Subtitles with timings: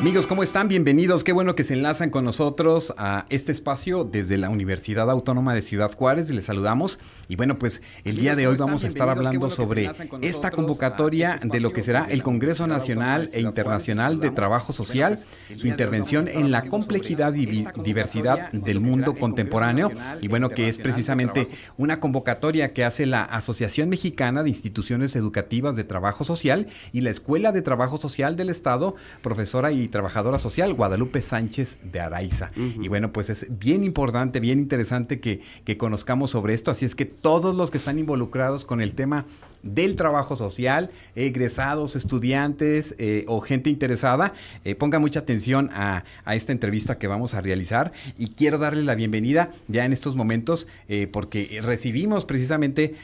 [0.00, 0.66] Amigos, ¿cómo están?
[0.68, 1.24] Bienvenidos.
[1.24, 5.60] Qué bueno que se enlazan con nosotros a este espacio desde la Universidad Autónoma de
[5.60, 6.30] Ciudad Juárez.
[6.30, 6.98] Les saludamos.
[7.28, 9.90] Y bueno, pues el día de hoy vamos a estar hablando sobre
[10.22, 15.18] esta convocatoria este de lo que será el Congreso Nacional e Internacional de Trabajo Social,
[15.62, 19.92] intervención en la complejidad y diversidad del mundo contemporáneo.
[20.22, 21.46] Y bueno, que es precisamente
[21.76, 27.10] una convocatoria que hace la Asociación Mexicana de Instituciones Educativas de Trabajo Social y la
[27.10, 32.52] Escuela de Trabajo Social del Estado, profesora y trabajadora social, Guadalupe Sánchez de Araiza.
[32.56, 36.70] Y bueno, pues es bien importante, bien interesante que, que, conozcamos sobre esto.
[36.70, 39.24] Así es que todos los que están involucrados con el tema
[39.62, 44.32] del trabajo social, egresados, estudiantes eh, o gente interesada,
[44.64, 47.92] eh, ponga mucha atención a, a, esta entrevista que vamos a realizar.
[48.16, 52.94] Y quiero darle la bienvenida ya en estos momentos, eh, porque recibimos precisamente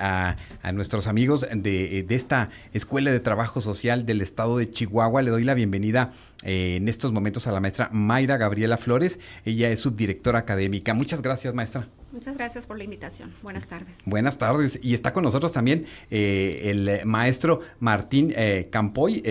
[0.00, 5.22] a, a, nuestros amigos de, de esta Escuela de Trabajo Social del Estado de Chihuahua.
[5.22, 6.10] Le doy la bienvenida
[6.42, 9.20] eh, en estos momentos a la maestra Mayra Gabriela Flores.
[9.44, 10.94] Ella es subdirectora académica.
[10.94, 11.88] Muchas gracias, maestra.
[12.12, 13.32] Muchas gracias por la invitación.
[13.42, 13.98] Buenas tardes.
[14.04, 14.78] Buenas tardes.
[14.82, 19.22] Y está con nosotros también eh, el maestro Martín eh, Campoy,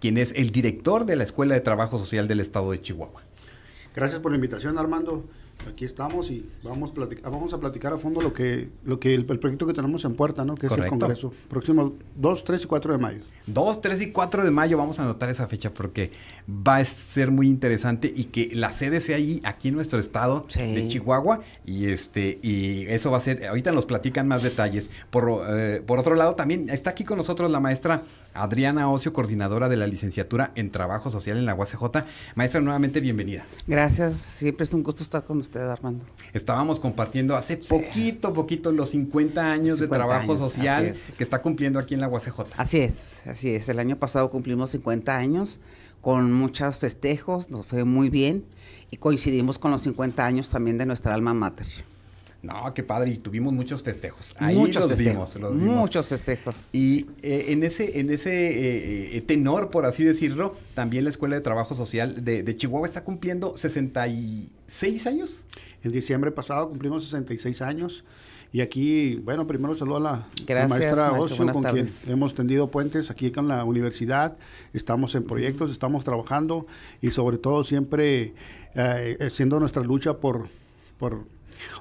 [0.00, 3.22] quien es el director de la Escuela de Trabajo Social del Estado de Chihuahua.
[3.94, 5.24] Gracias por la invitación, Armando
[5.68, 9.66] aquí estamos y vamos, vamos a platicar a fondo lo que, lo que el, proyecto
[9.66, 10.54] que tenemos en puerta, ¿no?
[10.54, 11.32] Que es el Congreso.
[11.48, 13.22] Próximo 2, 3 y 4 de mayo.
[13.46, 16.10] 2, 3 y 4 de mayo vamos a anotar esa fecha porque
[16.48, 20.46] va a ser muy interesante y que la sede sea ahí, aquí en nuestro estado
[20.54, 21.40] de Chihuahua.
[21.64, 24.90] Y este, y eso va a ser, ahorita nos platican más detalles.
[25.10, 29.68] Por, eh, por otro lado, también está aquí con nosotros la maestra Adriana Ocio, coordinadora
[29.68, 32.04] de la licenciatura en Trabajo Social en la UACJ.
[32.34, 33.46] Maestra, nuevamente bienvenida.
[33.66, 36.04] Gracias, siempre es un gusto estar con usted, Armando.
[36.32, 41.94] Estábamos compartiendo hace poquito, poquito los 50 años de trabajo social que está cumpliendo aquí
[41.94, 42.40] en la UACJ.
[42.56, 43.68] Así es, así es.
[43.68, 45.60] El año pasado cumplimos 50 años
[46.00, 48.44] con muchos festejos, nos fue muy bien
[48.90, 51.66] y coincidimos con los 50 años también de nuestra alma mater.
[52.44, 54.34] No, qué padre, y tuvimos muchos festejos.
[54.38, 55.76] Ahí muchos los, Vimos, los vimos.
[55.76, 56.54] Muchos festejos.
[56.72, 61.36] Y eh, en ese, en ese eh, eh, tenor, por así decirlo, también la Escuela
[61.36, 65.30] de Trabajo Social de, Chihuahua está cumpliendo 66 años.
[65.84, 68.04] En diciembre pasado cumplimos 66 años.
[68.52, 73.30] Y aquí, bueno, primero saludo a la, maestra Ocio, con quien hemos tendido puentes aquí
[73.30, 74.36] con la universidad.
[74.72, 76.66] Estamos en proyectos, estamos trabajando
[77.02, 78.34] y sobre todo siempre
[79.20, 80.48] haciendo nuestra lucha por,
[80.98, 81.24] por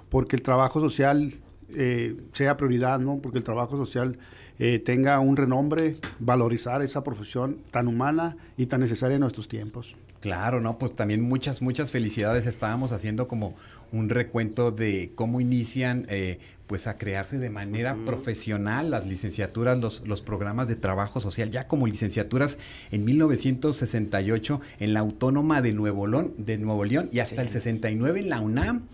[0.09, 1.33] porque el trabajo social
[1.69, 3.17] eh, sea prioridad, ¿no?
[3.17, 4.17] Porque el trabajo social
[4.59, 9.95] eh, tenga un renombre, valorizar esa profesión tan humana y tan necesaria en nuestros tiempos.
[10.23, 12.47] Claro, no, pues también muchas, muchas felicidades.
[12.47, 13.55] Estábamos haciendo como
[13.91, 20.07] un recuento de cómo inician eh, pues a crearse de manera profesional las licenciaturas, los,
[20.07, 22.57] los programas de trabajo social, ya como licenciaturas
[22.91, 28.21] en 1968 en la Autónoma de Nuevo León, de Nuevo León y hasta el 69
[28.21, 28.87] en la UNAM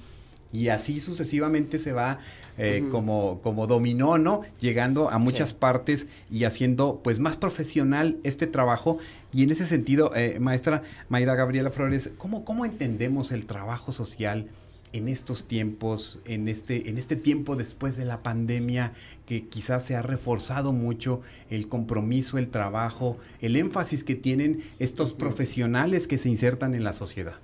[0.52, 2.20] y así sucesivamente se va
[2.58, 4.42] eh, como, como dominó, ¿no?
[4.60, 8.98] Llegando a muchas partes y haciendo pues más profesional este trabajo.
[9.32, 14.48] Y en ese sentido, eh, maestra Mayra Gabriela Flores, ¿cómo, ¿cómo entendemos el trabajo social?
[14.92, 18.94] en estos tiempos, en este, en este tiempo después de la pandemia,
[19.26, 21.22] que quizás se ha reforzado mucho
[21.52, 26.94] el compromiso, el trabajo, el énfasis que tienen estos profesionales que se insertan en la
[26.94, 27.36] sociedad.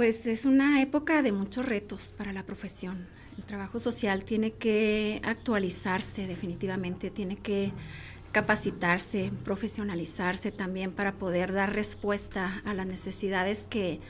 [0.00, 3.06] Pues es una época de muchos retos para la profesión.
[3.36, 7.70] El trabajo social tiene que actualizarse definitivamente, tiene que
[8.32, 14.00] capacitarse, profesionalizarse también para poder dar respuesta a las necesidades que,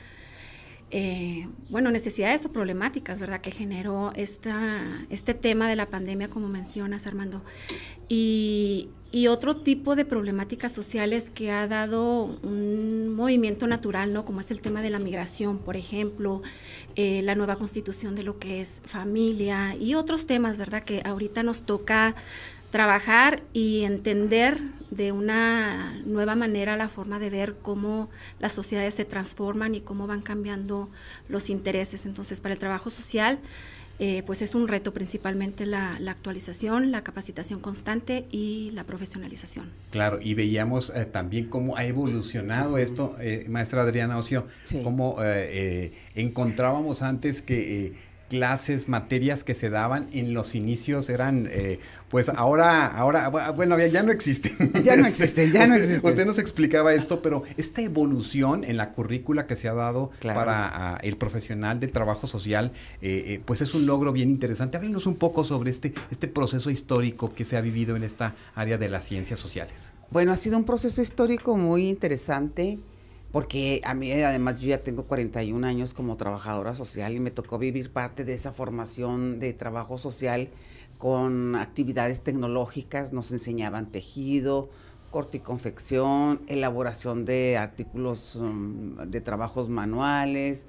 [0.91, 6.49] eh, bueno, necesidades o problemáticas, ¿verdad?, que generó esta, este tema de la pandemia, como
[6.49, 7.41] mencionas, Armando.
[8.09, 14.25] Y, y otro tipo de problemáticas sociales que ha dado un movimiento natural, ¿no?
[14.25, 16.41] Como es el tema de la migración, por ejemplo,
[16.95, 20.83] eh, la nueva constitución de lo que es familia y otros temas, ¿verdad?
[20.83, 22.15] Que ahorita nos toca
[22.71, 24.57] trabajar y entender
[24.89, 28.09] de una nueva manera la forma de ver cómo
[28.39, 30.89] las sociedades se transforman y cómo van cambiando
[31.29, 32.05] los intereses.
[32.05, 33.39] Entonces, para el trabajo social,
[33.99, 39.69] eh, pues es un reto principalmente la, actualización, la capacitación constante y la profesionalización.
[39.91, 44.47] Claro, y veíamos eh, también cómo ha evolucionado esto, eh, maestra Adriana Ocio,
[44.83, 45.17] cómo
[46.15, 47.93] encontrábamos antes que
[48.31, 54.03] clases, materias que se daban en los inicios eran, eh, pues ahora, ahora, bueno, ya
[54.03, 54.71] no existen.
[54.85, 55.99] Ya no existen, ya no existen.
[56.01, 60.93] Usted nos explicaba esto, pero esta evolución en la currícula que se ha dado para
[60.93, 64.77] ah, el profesional del trabajo social, eh, eh, pues es un logro bien interesante.
[64.77, 68.77] Háblenos un poco sobre este, este proceso histórico que se ha vivido en esta área
[68.77, 69.91] de las ciencias sociales.
[70.09, 72.79] Bueno, ha sido un proceso histórico muy interesante
[73.31, 77.57] porque a mí además yo ya tengo 41 años como trabajadora social y me tocó
[77.57, 80.49] vivir parte de esa formación de trabajo social
[80.97, 84.69] con actividades tecnológicas, nos enseñaban tejido,
[85.09, 90.67] corte y confección, elaboración de artículos um, de trabajos manuales,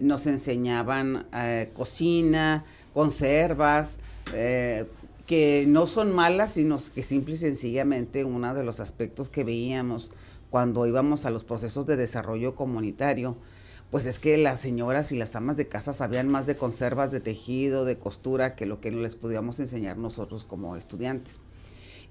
[0.00, 4.00] nos enseñaban eh, cocina, conservas,
[4.34, 4.86] eh,
[5.26, 10.10] que no son malas, sino que simple y sencillamente uno de los aspectos que veíamos
[10.50, 13.36] cuando íbamos a los procesos de desarrollo comunitario,
[13.90, 17.20] pues es que las señoras y las amas de casa sabían más de conservas, de
[17.20, 21.40] tejido, de costura, que lo que les podíamos enseñar nosotros como estudiantes.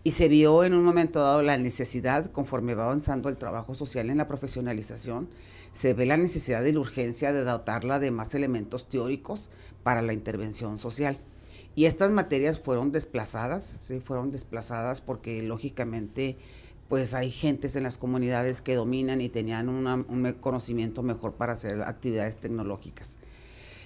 [0.04, 4.10] Y se vio en un momento dado la necesidad, conforme va avanzando el trabajo social
[4.10, 5.30] en la profesionalización,
[5.72, 9.50] se ve la necesidad y la urgencia de dotarla de más elementos teóricos
[9.84, 11.18] para la intervención social.
[11.76, 14.00] Y estas materias fueron desplazadas, ¿sí?
[14.00, 16.38] fueron desplazadas porque lógicamente
[16.90, 21.84] pues hay gentes en las comunidades que dominan y tenían un conocimiento mejor para hacer
[21.84, 23.20] actividades tecnológicas.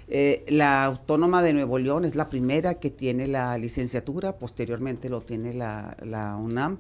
[0.08, 5.22] Eh, la Autónoma de Nuevo León es la primera que tiene la licenciatura, posteriormente lo
[5.22, 6.78] tiene la, UNAM.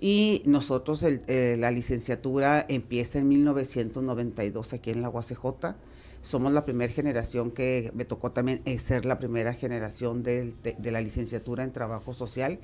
[0.00, 5.74] Y nosotros, eh, la licenciatura empieza en 1992 aquí en la UACJ.
[6.22, 10.54] Somos la primera generación que me tocó también ser la primera generación de
[10.84, 12.58] la licenciatura en trabajo social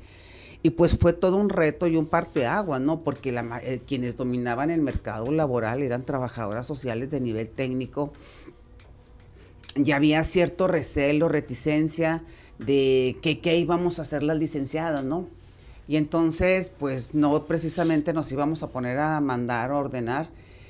[0.62, 3.00] y pues fue todo un reto y un parteaguas, ¿no?
[3.00, 3.30] Porque
[3.62, 8.12] eh, quienes dominaban el mercado laboral eran trabajadoras sociales de nivel técnico.
[9.74, 12.22] Ya había cierto recelo, reticencia
[12.58, 15.26] de que qué íbamos a hacer las licenciadas, ¿no?
[15.88, 20.28] Y entonces, pues no precisamente nos íbamos a poner a mandar o ordenar,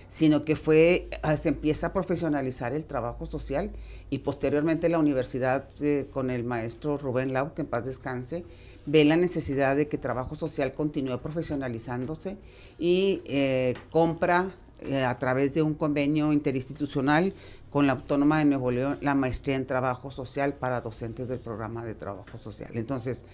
[0.09, 3.73] sino que fue, ah, se empieza a profesionalizar el trabajo social
[4.09, 8.45] y posteriormente la universidad eh, con el maestro Rubén Lau, que en paz descanse,
[8.87, 12.37] ve la necesidad de que trabajo social continúe profesionalizándose
[12.79, 17.35] y eh, compra eh, a través de un convenio interinstitucional
[17.71, 21.85] con la Autónoma de Nuevo León la maestría en trabajo social para docentes del programa
[21.85, 22.71] de trabajo social.
[22.75, 23.25] Entonces,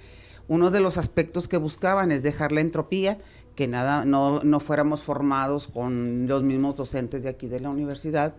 [0.47, 3.19] uno de los aspectos que buscaban es dejar la entropía,
[3.55, 8.35] que nada, no, no fuéramos formados con los mismos docentes de aquí de la universidad.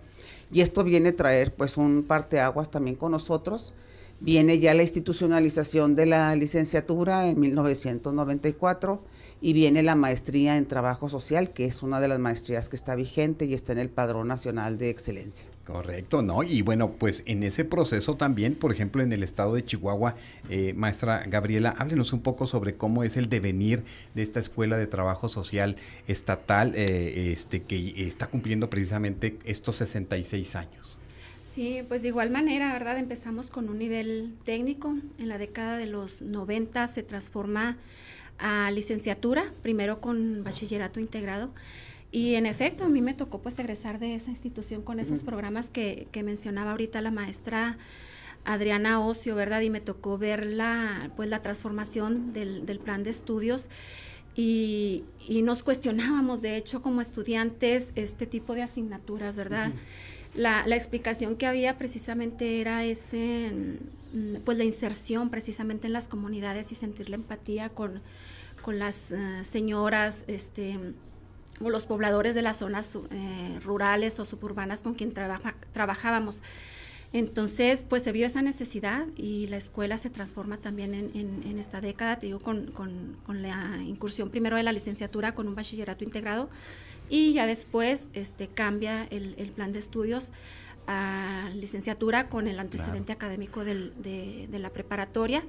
[0.52, 3.74] Y esto viene a traer pues un parteaguas también con nosotros,
[4.22, 9.02] Viene ya la institucionalización de la licenciatura en 1994
[9.42, 12.96] y viene la maestría en trabajo social, que es una de las maestrías que está
[12.96, 15.46] vigente y está en el Padrón Nacional de Excelencia.
[15.66, 16.44] Correcto, ¿no?
[16.44, 20.16] Y bueno, pues en ese proceso también, por ejemplo, en el estado de Chihuahua,
[20.50, 23.84] eh, maestra Gabriela, háblenos un poco sobre cómo es el devenir
[24.16, 25.78] de esta escuela de trabajo social
[26.08, 30.99] estatal eh, este, que está cumpliendo precisamente estos 66 años.
[31.60, 32.98] Sí, pues de igual manera, ¿verdad?
[32.98, 34.96] Empezamos con un nivel técnico.
[35.20, 37.76] En la década de los 90 se transforma
[38.38, 41.50] a licenciatura, primero con bachillerato integrado.
[42.14, 45.70] Y en efecto, a mí me tocó pues egresar de esa institución con esos programas
[45.70, 47.78] que, que, mencionaba ahorita la maestra
[48.46, 49.60] Adriana Ocio, ¿verdad?
[49.60, 53.70] Y me tocó ver la, pues, la transformación del, del plan de estudios.
[54.34, 59.74] Y, y, nos cuestionábamos, de hecho, como estudiantes, este tipo de asignaturas, ¿verdad?
[60.40, 63.52] La, explicación que había precisamente era ese,
[64.14, 68.02] mm, pues la inserción precisamente en las comunidades y sentir la empatía con,
[68.62, 70.78] con las eh, señoras, este,
[71.62, 76.42] o los pobladores de las zonas eh, rurales o suburbanas con quien trabajábamos.
[77.12, 82.18] Entonces, pues se vio esa necesidad y la escuela se transforma también en, esta década,
[82.18, 86.50] digo, con, con, la incursión primero de la licenciatura con un bachillerato integrado
[87.10, 90.32] y ya después este, cambia el, el plan de estudios
[90.88, 95.44] a licenciatura con el antecedente académico del, de, de, la preparatoria.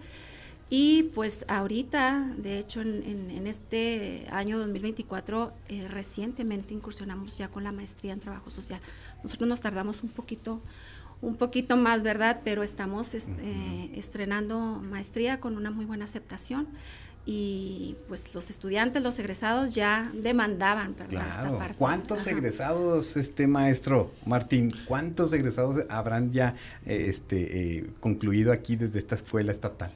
[0.69, 7.65] Y pues ahorita, de hecho, en, en, este año 2024, eh, recientemente incursionamos ya con
[7.65, 8.81] la maestría en trabajo social.
[9.25, 10.61] Nosotros nos tardamos un poquito,
[11.23, 12.43] un poquito más, ¿verdad?
[12.45, 16.69] Pero estamos eh, estrenando maestría con una muy buena aceptación
[17.27, 21.75] y pues los estudiantes, los egresados ya demandaban esta parte.
[21.79, 26.55] ¿Cuántos egresados, este maestro Martín, cuántos egresados habrán ya
[26.87, 29.93] eh, este, eh, concluido aquí desde esta escuela estatal?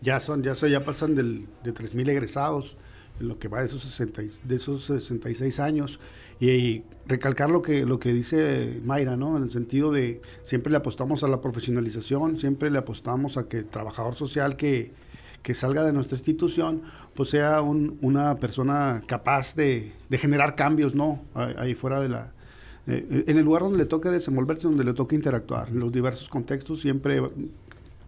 [0.00, 2.76] Ya son, ya son, ya pasan del, de 3.000 egresados
[3.20, 6.00] en lo que va de esos, 60, de esos 66 años.
[6.40, 9.36] Y, recalcar lo que, lo que dice Mayra, ¿no?
[9.36, 13.58] En el sentido de siempre le apostamos a la profesionalización, siempre le apostamos a que
[13.58, 14.92] el trabajador social que,
[15.42, 16.82] que salga de nuestra institución,
[17.14, 21.20] pues sea un, una persona capaz de, generar cambios, ¿no?
[21.34, 22.32] Ahí fuera de la...
[22.86, 26.28] Eh, en el lugar donde le toque desenvolverse, donde le toque interactuar, en los diversos
[26.28, 27.20] contextos siempre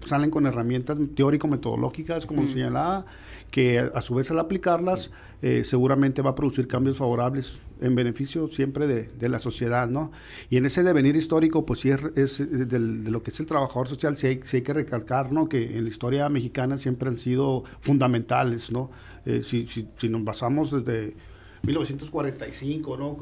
[0.04, 3.04] salen con herramientas teórico-metodológicas, como señalaba,
[3.50, 5.10] que a, su vez al aplicarlas
[5.42, 10.10] eh, seguramente va a producir cambios favorables en beneficio siempre de, la sociedad, ¿no?
[10.50, 14.16] Y en ese devenir histórico, pues sí es, de lo que es el trabajador social,
[14.16, 15.48] sí hay, hay, que recalcar, ¿no?
[15.48, 18.90] Que en la historia mexicana siempre han sido fundamentales, ¿no?
[19.26, 21.14] Eh, si, si, si nos basamos desde
[21.64, 23.16] 1945, ¿no?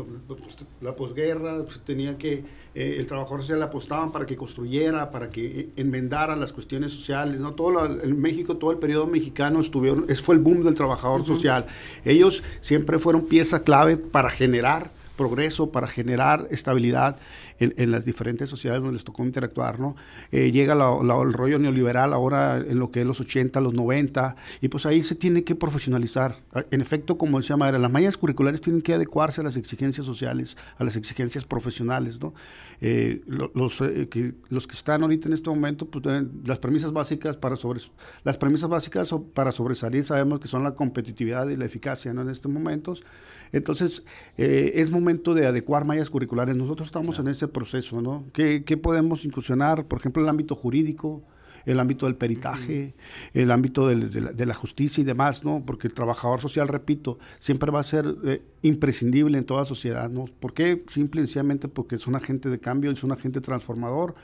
[0.80, 2.44] La posguerra, pues, tenía que,
[2.75, 6.92] eh, el trabajador social le apostaban para que construyera, para que eh, enmendara las cuestiones
[6.92, 7.54] sociales, ¿no?
[7.54, 11.66] Todo en México, todo el periodo mexicano estuvieron, es fue el boom del trabajador social.
[12.04, 17.16] Ellos siempre fueron pieza clave para generar progreso, para generar estabilidad
[17.59, 19.95] en, las diferentes sociedades donde les tocó interactuar, ¿no?
[20.31, 24.69] Eh, llega el rollo neoliberal ahora en lo que es los 80, los 90, y
[24.69, 26.35] pues ahí se tiene que profesionalizar.
[26.71, 30.57] En efecto, como decía Madre, las mallas curriculares tienen que adecuarse a las exigencias sociales,
[30.76, 32.35] a las exigencias profesionales, ¿no?
[32.81, 36.04] Eh, los, eh, que, los que están ahorita en este momento, pues
[36.45, 37.81] las premisas básicas para sobre,
[38.25, 42.23] las premisas básicas para sobresalir sabemos que son la competitividad y la eficacia, ¿no?
[42.23, 43.04] En estos momentos.
[43.52, 44.02] Entonces,
[44.37, 46.56] es momento de adecuar mallas curriculares.
[46.56, 48.25] Nosotros estamos en ese proceso, ¿no?
[48.32, 49.87] ¿Qué, podemos inclusionar?
[49.87, 51.23] Por ejemplo, el ámbito jurídico,
[51.64, 52.94] el ámbito del peritaje,
[53.35, 55.62] el ámbito de, la, justicia y demás, ¿no?
[55.64, 60.25] Porque el trabajador social, repito, siempre va a ser eh, imprescindible en toda sociedad, ¿no?
[60.40, 60.82] ¿Por qué?
[60.88, 64.14] Simple y sencillamente porque es un agente de cambio, es un agente transformador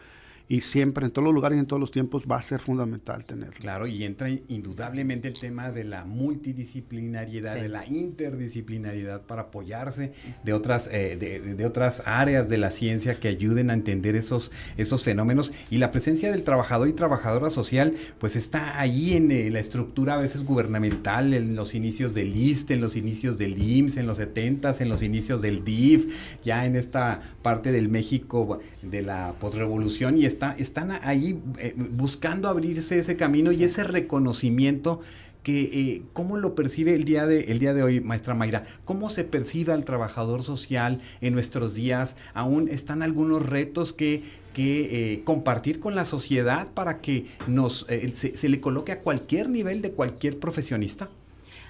[0.48, 3.26] y siempre, en todos los lugares y en todos los tiempos, va a ser fundamental
[3.26, 3.54] tenerlo.
[3.58, 10.12] Claro, y entra indudablemente el tema de la multidisciplinariedad, de la interdisciplinariedad para apoyarse
[10.44, 15.04] de otras, eh, de, otras áreas de la ciencia que ayuden a entender esos, esos
[15.04, 15.52] fenómenos.
[15.70, 20.14] Y la presencia del trabajador y trabajadora social, pues está ahí en eh, la estructura
[20.14, 24.16] a veces gubernamental, en los inicios del ISTE, en los inicios del IMSS, en los
[24.16, 30.16] 70 en los inicios del DIF, ya en esta parte del México de la postrevolución
[30.18, 30.26] y
[30.58, 35.00] están ahí eh, buscando abrirse ese camino y ese reconocimiento
[35.42, 39.08] que eh, cómo lo percibe el día de el día de hoy, maestra Mayra, cómo
[39.08, 45.22] se percibe al trabajador social en nuestros días, aún están algunos retos que que eh,
[45.24, 50.38] compartir con la sociedad para que nos se, le coloque a cualquier nivel de cualquier
[50.38, 51.08] profesionista.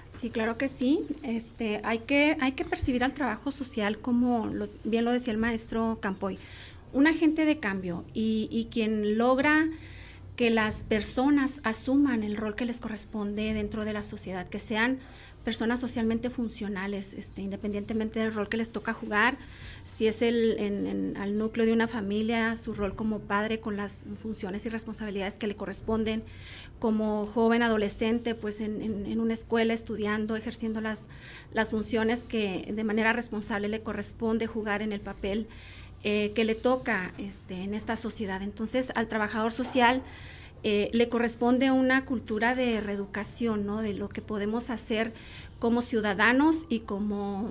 [0.09, 1.05] Sí, claro que sí.
[1.21, 4.51] Este, hay que hay que percibir al trabajo social como
[4.83, 6.39] bien lo decía el maestro Campoy
[6.93, 9.67] un agente de cambio y, quien logra
[10.35, 14.99] que las personas asuman el rol que les corresponde dentro de la sociedad, que sean
[15.43, 19.37] personas socialmente funcionales, este, independientemente del rol que les toca jugar,
[19.83, 24.65] si es el al núcleo de una familia, su rol como padre con las funciones
[24.65, 26.23] y responsabilidades que le corresponden,
[26.79, 31.07] como joven adolescente, pues en, en una escuela estudiando, ejerciendo las,
[31.53, 35.47] las funciones que de manera responsable le corresponde jugar en el papel
[36.03, 38.41] eh, que le toca este, en esta sociedad.
[38.41, 40.01] Entonces, al trabajador social
[40.63, 43.81] eh, le corresponde una cultura de reeducación, ¿no?
[43.81, 45.13] De lo que podemos hacer
[45.59, 47.49] como ciudadanos y como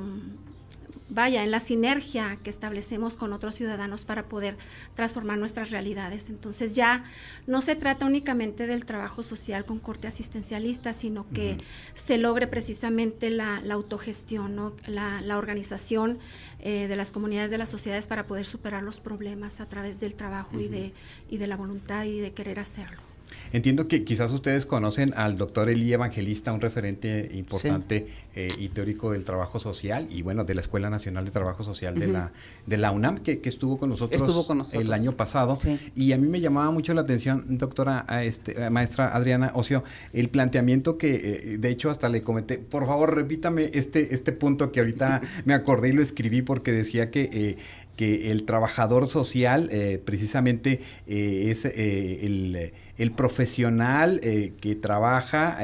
[1.10, 4.56] vaya, en la sinergia que establecemos con otros ciudadanos para poder
[4.94, 6.30] transformar nuestras realidades.
[6.30, 7.04] Entonces ya
[7.46, 11.56] no se trata únicamente del trabajo social con corte asistencialista, sino que
[11.94, 16.18] se logre precisamente la, autogestión, la, organización
[16.60, 20.14] eh, de las comunidades, de las sociedades para poder superar los problemas a través del
[20.14, 20.92] trabajo y, de,
[21.28, 23.07] y de la voluntad y de querer hacerlo.
[23.52, 29.12] Entiendo que quizás ustedes conocen al doctor Elí Evangelista, un referente importante eh, y teórico
[29.12, 32.32] del trabajo social y bueno, de la Escuela Nacional de Trabajo Social de, la,
[32.66, 35.58] de la UNAM, que, estuvo, con nosotros el año pasado.
[35.94, 40.98] Y a mí me llamaba mucho la atención, doctora, este, maestra Adriana Ocio, el planteamiento
[40.98, 45.22] que eh, de hecho hasta le comenté, por favor repítame este, este punto que ahorita
[45.44, 47.56] me acordé y lo escribí porque decía que eh,
[47.96, 49.70] que el trabajador social
[50.04, 55.58] precisamente es el, el, profesional que trabaja,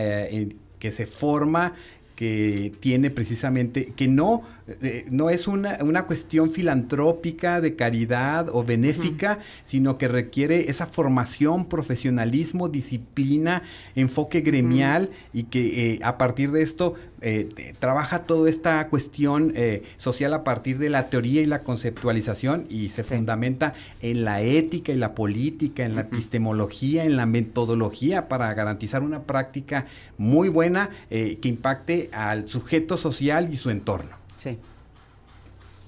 [0.79, 1.75] que se forma
[2.17, 8.65] que tiene precisamente, que no, eh, no es una, una, cuestión filantrópica de caridad o
[8.65, 13.63] benéfica, sino que requiere esa formación, profesionalismo, disciplina,
[13.95, 19.53] enfoque gremial y que eh, a partir de esto eh, trabaja toda esta cuestión
[19.99, 24.93] social a partir de la teoría y la conceptualización y se fundamenta en la ética
[24.93, 30.91] y la política, en la epistemología, en la metodología para garantizar una práctica muy buena
[31.11, 34.24] que impacte al sujeto social y su entorno.
[34.45, 34.59] Sí,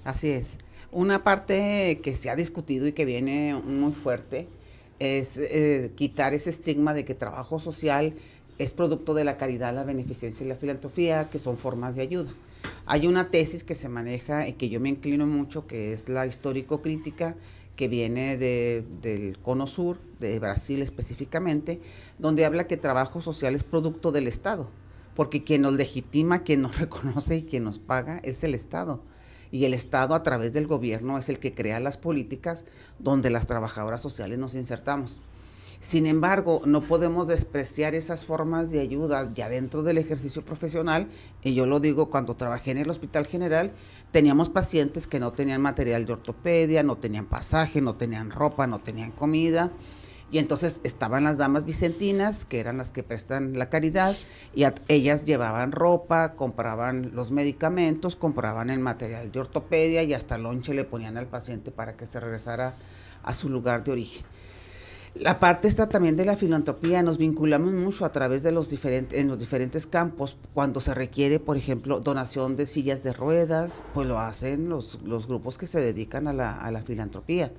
[0.04, 0.56] así es.
[0.90, 4.48] Una parte que se ha discutido y que viene muy fuerte
[4.98, 8.14] es eh, quitar ese estigma de que trabajo social
[8.56, 12.30] es producto de la caridad, la beneficencia y la filantropía, que son formas de ayuda.
[12.86, 16.26] Hay una tesis que se maneja y que yo me inclino mucho, que es la
[16.26, 17.36] histórico-crítica,
[17.76, 21.78] que viene del Cono Sur, de Brasil específicamente,
[22.18, 24.70] donde habla que trabajo social es producto del Estado,
[25.16, 29.00] porque quien nos legitima, quien nos reconoce y quien nos paga es el Estado.
[29.50, 32.66] Y el Estado a través del gobierno es el que crea las políticas
[32.98, 35.20] donde las trabajadoras sociales nos insertamos.
[35.80, 41.08] Sin embargo, no podemos despreciar esas formas de ayuda ya dentro del ejercicio profesional.
[41.42, 43.72] Y yo lo digo, cuando trabajé en el Hospital General,
[44.10, 48.80] teníamos pacientes que no tenían material de ortopedia, no tenían pasaje, no tenían ropa, no
[48.80, 49.70] tenían comida.
[50.30, 54.16] Y entonces estaban las damas vicentinas, que eran las que prestan la caridad,
[54.54, 60.74] y ellas llevaban ropa, compraban los medicamentos, compraban el material de ortopedia y hasta lonche
[60.74, 62.74] le ponían al paciente para que se regresara
[63.22, 64.24] a su lugar de origen.
[65.18, 69.18] La parte está también de la filantropía, nos vinculamos mucho a través de los diferentes,
[69.18, 74.06] en los diferentes campos, cuando se requiere, por ejemplo, donación de sillas de ruedas, pues
[74.06, 77.50] lo hacen los, los grupos que se dedican a la, a la filantropía.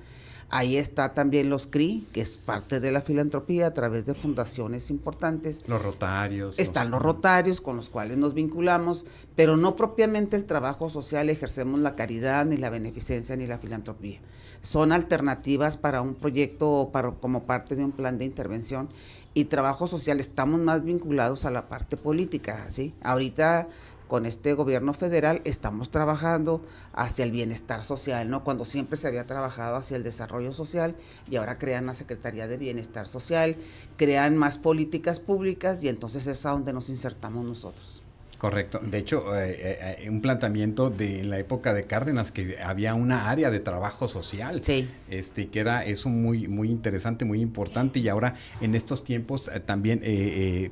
[0.50, 4.90] Ahí está también los CRI, que es parte de la filantropía a través de fundaciones
[4.90, 5.68] importantes.
[5.68, 6.58] Los rotarios.
[6.58, 9.04] Están los, rotarios con los cuales nos vinculamos,
[9.36, 14.20] pero no propiamente el trabajo social, ejercemos la caridad, ni la beneficencia, ni la filantropía
[14.60, 18.88] son alternativas para un proyecto para, como parte de un plan de intervención
[19.34, 22.94] y trabajo social estamos más vinculados a la parte política, ¿sí?
[23.02, 23.68] Ahorita
[24.08, 28.42] con este gobierno federal estamos trabajando hacia el bienestar social, ¿no?
[28.42, 30.96] Cuando siempre se había trabajado hacia el desarrollo social
[31.30, 33.56] y ahora crean la Secretaría de Bienestar Social,
[33.96, 37.97] crean más políticas públicas y entonces es a donde nos insertamos nosotros.
[38.38, 38.78] Correcto.
[38.80, 43.30] De hecho, eh, eh, eh, un planteamiento de la época de Cárdenas que había una
[43.30, 44.62] área de trabajo social.
[44.62, 44.88] Sí.
[45.10, 47.98] Este, que era eso muy, muy interesante, muy importante.
[47.98, 50.00] Y ahora, en estos tiempos, también,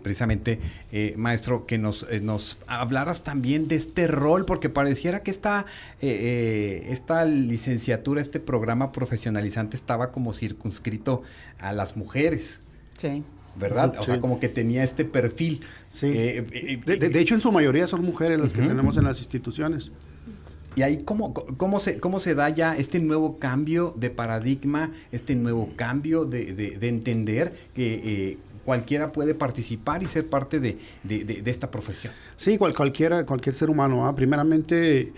[0.00, 0.61] precisamente,
[1.16, 5.66] maestro, que nos, nos hablaras también de este rol, porque pareciera que esta,
[6.00, 11.23] esta licenciatura, este programa profesionalizante estaba como circunscrito
[11.58, 12.61] a las mujeres.
[12.96, 13.25] Sí.
[13.58, 13.94] ¿Verdad?
[13.98, 15.60] O sea, como que tenía este perfil.
[15.88, 16.06] Sí.
[16.06, 19.92] Eh, eh, de, hecho, en su mayoría son mujeres las que tenemos en las instituciones.
[20.75, 25.34] Y ahí, ¿cómo, cómo, se, ¿cómo se da ya este nuevo cambio de paradigma, este
[25.34, 30.76] nuevo cambio de, de, entender que eh, cualquiera puede participar y ser parte de,
[31.47, 32.12] esta profesión?
[32.36, 34.06] Sí, cual, cualquiera, cualquier ser humano.
[34.06, 34.14] ¿ah?
[34.14, 35.14] Primeramente,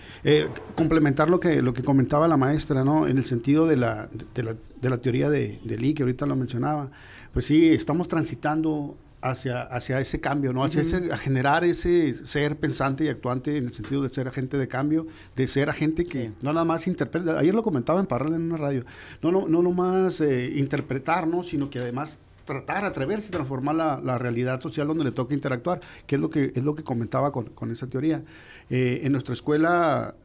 [0.75, 3.05] complementar lo que, lo que comentaba la maestra, ¿no?
[3.05, 6.25] En el sentido de la, de la, de la teoría de, de Lee, que ahorita
[6.25, 6.89] lo mencionaba
[7.33, 10.63] pues sí, estamos transitando hacia, hacia ese cambio, ¿no?
[10.63, 14.57] Hacia ese, a generar ese ser pensante y actuante en el sentido de ser agente
[14.57, 18.33] de cambio, de ser agente que no nada más interpreta, ayer lo comentaba en Parral
[18.33, 18.85] en una radio,
[19.21, 24.17] no, no, no nomás eh, interpretarnos, sino que además tratar, atreverse y transformar la, la,
[24.17, 27.45] realidad social donde le toca interactuar, que es lo que, es lo que comentaba con,
[27.45, 28.23] con esa teoría.
[28.71, 30.15] Eh, en nuestra escuela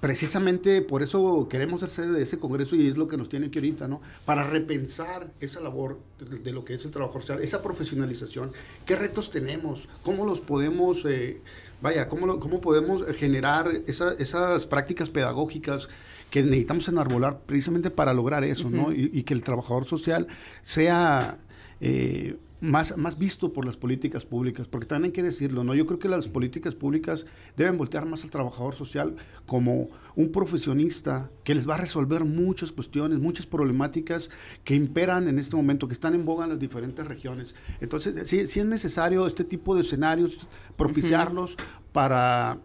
[0.00, 3.50] precisamente por eso queremos ser sede de ese congreso y es lo que nos tiene
[3.50, 4.00] que ahorita, ¿no?
[4.24, 8.52] Para repensar esa labor de, lo que es el trabajo social, esa profesionalización,
[8.86, 11.40] qué retos tenemos, cómo los podemos, eh,
[11.80, 15.88] vaya, cómo, cómo podemos generar esas prácticas pedagógicas
[16.30, 18.92] que necesitamos enarbolar precisamente para lograr eso, ¿no?
[18.92, 20.26] Y, que el trabajador social
[20.62, 21.38] sea...
[21.80, 25.74] Eh, más, más visto por las políticas públicas, porque también hay que decirlo, ¿no?
[25.74, 29.14] Yo creo que las políticas públicas deben voltear más al trabajador social
[29.46, 34.30] como un profesionista que les va a resolver muchas cuestiones, muchas problemáticas
[34.64, 37.54] que imperan en este momento, que están en boga en las diferentes regiones.
[37.80, 40.38] Entonces, sí, sí es necesario este tipo de escenarios,
[40.76, 41.56] propiciarlos
[41.92, 42.58] para,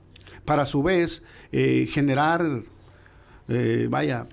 [0.45, 2.63] para a su vez eh, generar
[3.49, 4.25] eh, vaya,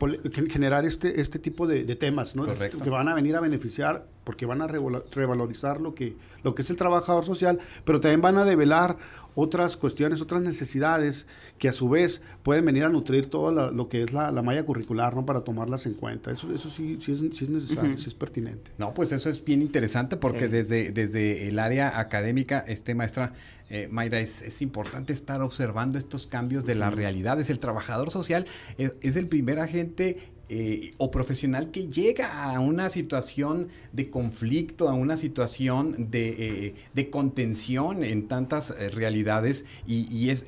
[0.48, 2.44] generar este, este tipo de, temas, ¿no?
[2.44, 6.70] Que van a venir a beneficiar porque van a revalorizar lo que, lo que es
[6.70, 8.96] el trabajador social, pero también van a develar
[9.34, 11.26] otras cuestiones, otras necesidades
[11.58, 15.14] que a su vez pueden venir a nutrir todo lo que es la, malla curricular,
[15.14, 15.24] ¿no?
[15.24, 16.30] Para tomarlas en cuenta.
[16.30, 18.70] Eso, eso sí, sí, es, necesario, sí es pertinente.
[18.78, 23.32] No, pues eso es bien interesante porque desde, desde el área académica, este maestra
[23.68, 27.50] eh, Mayra, es, es, importante estar observando estos cambios de las realidades.
[27.50, 28.46] El trabajador social
[28.78, 30.16] es, es el primer agente
[30.52, 37.10] eh, o profesional que llega a una situación de conflicto, a una situación de, eh,
[37.10, 40.46] contención en tantas eh, realidades y, es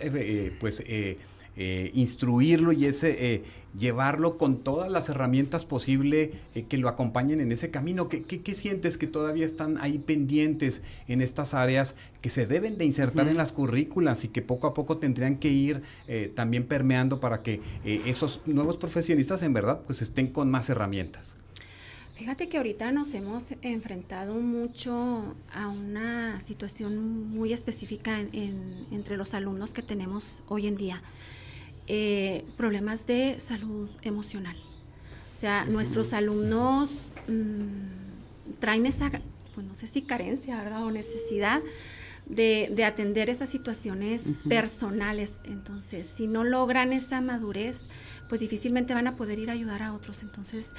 [0.59, 0.83] pues
[1.57, 3.45] eh, instruirlo y ese eh,
[3.79, 6.31] llevarlo con todas las herramientas posibles
[6.69, 8.09] que lo acompañen en ese camino.
[8.09, 12.85] ¿Qué, ¿Qué, sientes que todavía están ahí pendientes en estas áreas que se deben de
[12.85, 15.83] insertar en las currículas y que poco a poco tendrían que ir
[16.35, 21.39] también permeando para que esos nuevos profesionistas en verdad pues estén con más herramientas?
[22.23, 29.73] Fíjate que ahorita nos hemos enfrentado mucho a una situación muy específica entre los alumnos
[29.73, 31.03] que tenemos hoy en día.
[31.89, 34.57] Eh, problemas de salud emocional.
[35.31, 39.11] O sea, nuestros alumnos mm, traen esa,
[39.55, 40.85] pues no sé si carencia, ¿verdad?
[40.85, 41.61] O necesidad
[42.27, 45.41] de, atender esas situaciones personales.
[45.45, 47.89] Entonces, si no logran esa madurez,
[48.29, 50.23] pues difícilmente van a poder ir a ayudar a otros.
[50.23, 50.75] Entonces,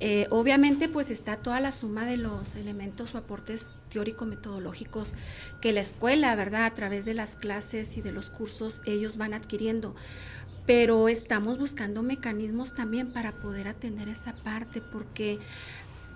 [0.00, 5.14] eh, obviamente, pues está toda la suma de los elementos o aportes teórico-metodológicos
[5.60, 6.64] que la escuela, ¿verdad?
[6.64, 9.94] A través de las clases y de los cursos, ellos van adquiriendo
[10.66, 15.38] pero estamos buscando mecanismos también para poder atender esa parte, porque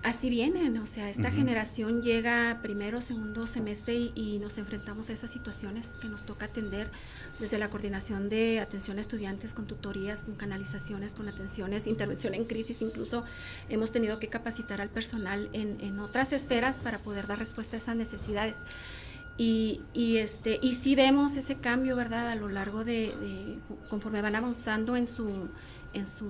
[0.03, 5.31] así vienen, o sea, esta generación llega primero, segundo semestre y, nos enfrentamos a esas
[5.31, 6.89] situaciones que nos toca atender
[7.39, 12.45] desde la coordinación de atención a estudiantes con tutorías, con canalizaciones, con atenciones, intervención en
[12.45, 13.25] crisis, incluso
[13.69, 17.95] hemos tenido que capacitar al personal en, otras esferas para poder dar respuesta a esas
[17.95, 18.63] necesidades.
[19.37, 22.29] Y, y, este, y sí vemos ese cambio, ¿verdad?
[22.29, 23.57] A lo largo de, de
[23.89, 25.47] conforme van avanzando en su,
[25.93, 26.27] en su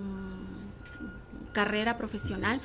[1.54, 2.60] carrera profesional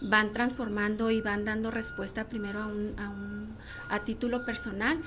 [0.00, 3.56] van transformando y van dando respuesta primero a, un, a, un,
[3.88, 5.00] a título personal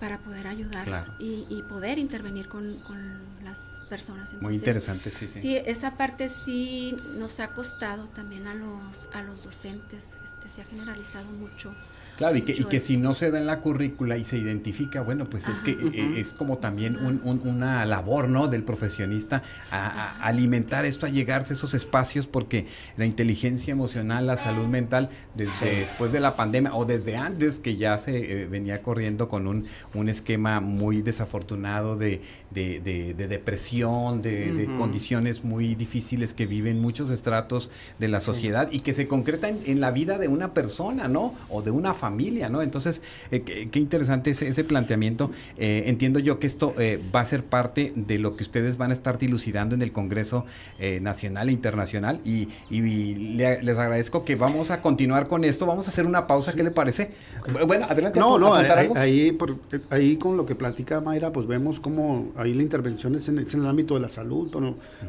[0.00, 2.76] para poder ayudar y, poder intervenir con,
[3.44, 4.34] las personas.
[4.40, 5.40] Muy interesante, sí, sí.
[5.40, 10.62] Sí, esa parte sí nos ha costado también a los, a los docentes, este, se
[10.62, 11.74] ha generalizado mucho
[12.16, 15.00] Claro, y que, y que si no se da en la currícula y se identifica,
[15.00, 18.48] bueno, pues es que eh, es como también una labor, ¿no?
[18.48, 24.36] Del profesionista a, alimentar esto, a llegarse a esos espacios, porque la inteligencia emocional, la
[24.36, 28.82] salud mental, desde después de la pandemia o desde antes que ya se eh, venía
[28.82, 36.46] corriendo con un, un esquema muy desafortunado de, de, depresión, de, condiciones muy difíciles que
[36.46, 40.54] viven muchos estratos de la sociedad y que se concretan en la vida de una
[40.54, 41.34] persona, ¿no?
[41.48, 42.60] O de una familia familia, ¿no?
[42.60, 43.00] Entonces,
[43.30, 45.30] eh, qué, interesante ese, ese planteamiento.
[45.56, 48.90] Eh, entiendo yo que esto eh, va a ser parte de lo que ustedes van
[48.90, 50.44] a estar dilucidando en el Congreso
[51.00, 55.64] Nacional e Internacional y, les agradezco que vamos a continuar con esto.
[55.64, 57.12] Vamos a hacer una pausa, ¿qué le parece?
[57.66, 58.20] Bueno, adelante.
[58.20, 59.38] No, no, ahí,
[59.90, 63.66] ahí, con lo que platica Mayra, pues vemos cómo ahí la intervención es en, el
[63.66, 64.50] ámbito de la salud,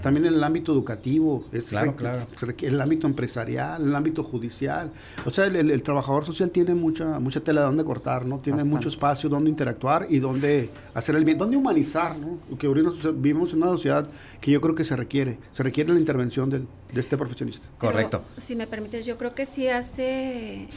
[0.01, 2.19] también en el ámbito educativo, es claro, claro.
[2.61, 4.91] el ámbito empresarial, el ámbito judicial.
[5.25, 8.39] O sea, el, el trabajador social tiene mucha, mucha tela de donde cortar, ¿no?
[8.39, 12.37] Tiene mucho espacio donde interactuar y donde hacer el bien, donde humanizar, ¿no?
[12.49, 14.07] Porque ahorita vivimos en una sociedad
[14.41, 17.67] que yo creo que se requiere, se requiere la intervención del, de este profesionista.
[17.77, 18.23] Correcto.
[18.37, 20.67] si me permites, yo creo que sí hace eh,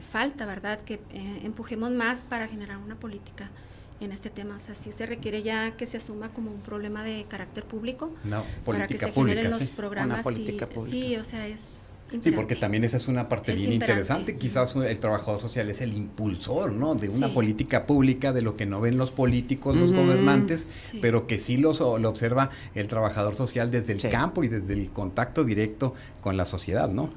[0.00, 0.80] falta, ¿verdad?
[0.80, 3.50] Que eh, empujemos más para generar una política
[4.00, 4.56] en este tema.
[4.56, 8.10] O sea, sí se requiere ya que se asuma como un problema de carácter público.
[8.24, 10.22] No, política para que se pública, generen los programas.
[10.22, 14.36] política Sí, o sea, es Sí, porque también esa es una parte bien interesante.
[14.36, 16.94] Quizás el trabajador social es el impulsor, ¿no?
[16.94, 20.66] De una política pública, de lo que no ven los políticos, los gobernantes,
[21.02, 24.90] pero que sí los, lo observa el trabajador social desde el campo y desde el
[24.90, 27.10] contacto directo con la sociedad, ¿no?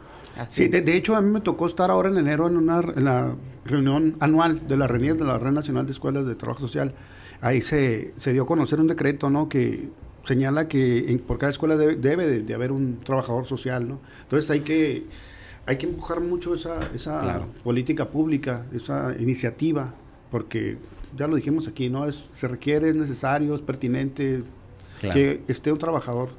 [0.48, 3.36] sí, de, hecho a mí me tocó estar ahora en enero en una en la
[3.66, 6.94] reunión anual de la RENIES, de la Red Nacional de Escuelas de Trabajo Social.
[7.42, 9.50] Ahí se, se dio a conocer un decreto, ¿no?
[9.50, 9.90] Que
[10.30, 14.00] señala que por cada escuela debe, de, haber un trabajador social, ¿no?
[14.22, 15.06] Entonces hay que,
[15.66, 19.96] hay que empujar mucho esa, esa política pública, esa iniciativa,
[20.30, 20.78] porque
[21.18, 22.08] ya lo dijimos aquí, ¿no?
[22.08, 24.44] Es, se requiere, es necesario, es pertinente
[25.00, 26.30] que esté un trabajador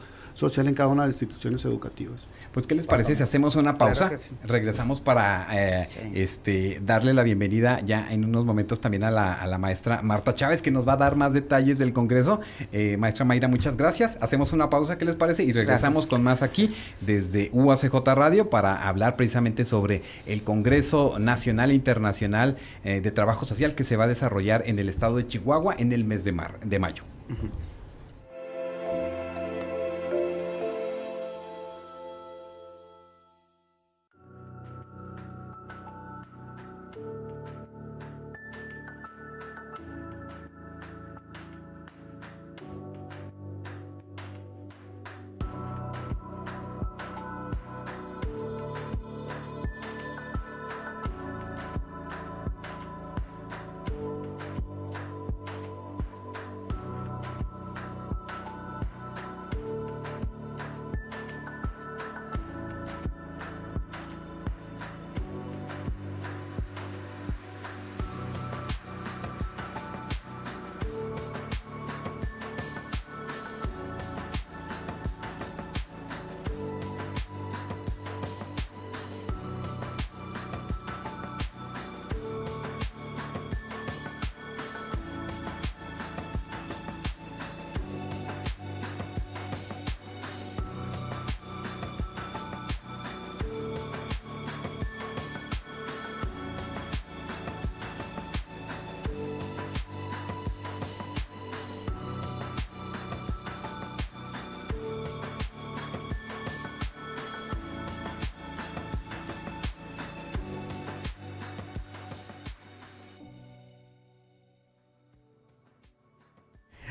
[0.41, 2.23] social en cada una de las instituciones educativas.
[2.53, 4.11] Pues, ¿qué les parece si hacemos una pausa?
[4.43, 10.01] Regresamos para eh, este, darle la bienvenida ya en unos momentos también a la, maestra
[10.03, 12.41] Marta Chávez, que nos va a dar más detalles del Congreso.
[12.73, 14.19] Eh, maestra Mayra, muchas gracias.
[14.21, 15.45] Hacemos una pausa, ¿qué les parece?
[15.45, 21.71] Y regresamos con más aquí desde UACJ Radio para hablar precisamente sobre el Congreso Nacional
[21.71, 25.27] e Internacional eh, de Trabajo Social que se va a desarrollar en el estado de
[25.27, 27.05] Chihuahua en el mes de, mar, de mayo.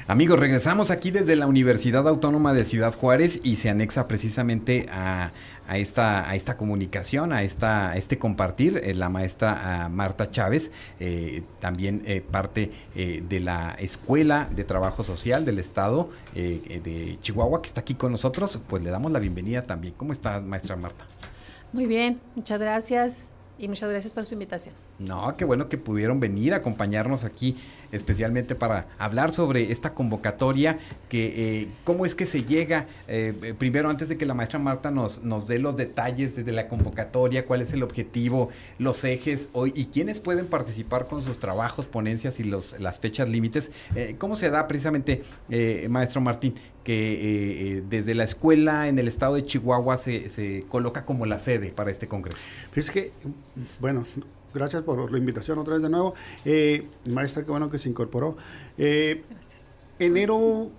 [0.10, 5.32] Amigos, regresamos aquí desde la Universidad Autónoma de Ciudad Juárez y se anexa precisamente a,
[5.72, 12.22] esta, a comunicación, a, esta, este compartir, eh, la maestra Marta Chávez, eh, también eh,
[12.22, 18.12] parte de la Escuela de Trabajo Social del Estado de Chihuahua, que está aquí con
[18.12, 19.94] nosotros, pues le damos la bienvenida también.
[19.96, 21.06] ¿Cómo está, maestra Marta?
[21.72, 24.89] Muy bien, muchas gracias y muchas gracias por su invitación.
[25.00, 27.56] No, qué bueno que pudieron venir a acompañarnos aquí,
[27.94, 33.54] especialmente para hablar sobre esta convocatoria, que eh, cómo es que se llega, eh, eh,
[33.58, 37.46] primero antes de que la maestra Marta nos, nos dé los detalles de la convocatoria,
[37.46, 42.42] cuál es el objetivo, los ejes hoy y quiénes pueden participar con sus trabajos, ponencias
[42.42, 43.72] y los, las fechas límites.
[44.18, 45.22] ¿Cómo se da precisamente,
[45.88, 51.26] maestro Martín, que desde la escuela en el estado de Chihuahua se, se coloca como
[51.26, 52.46] la sede para este congreso?
[52.76, 53.12] Es que,
[53.80, 54.06] bueno,
[54.54, 56.16] Gracias por la invitación otra vez de nuevo.
[56.44, 58.36] Eh, maestra, qué bueno que se incorporó.
[58.78, 59.76] Eh, Gracias.
[60.00, 60.72] Enero,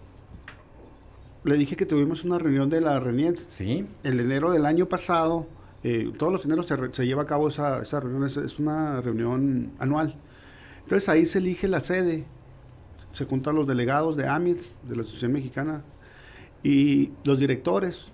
[1.44, 3.46] le dije que tuvimos una reunión de la RENIETS.
[3.48, 3.87] Sí.
[4.02, 5.46] El enero del año pasado,
[5.85, 10.16] eh, todos los eneros se, lleva a cabo esa, esa reunión, es, una reunión anual.
[10.83, 12.24] Entonces ahí se elige la sede,
[13.12, 15.85] se juntan los delegados de AMIT, de la Asociación Mexicana,
[16.64, 18.11] y los directores,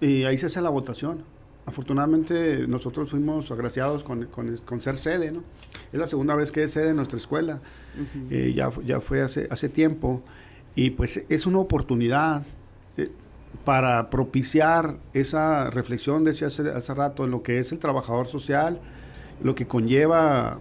[0.00, 1.24] y ahí se hace la votación
[1.70, 5.44] afortunadamente nosotros fuimos agraciados con, ser sede, ¿no?
[5.92, 7.60] Es la segunda vez que es sede en nuestra escuela,
[8.28, 10.22] eh, ya, ya fue hace, hace tiempo,
[10.74, 12.42] y pues es una oportunidad
[12.96, 13.08] eh,
[13.64, 18.80] para propiciar esa reflexión, decía hace, hace rato, en lo que es el trabajador social,
[19.40, 20.58] lo que conlleva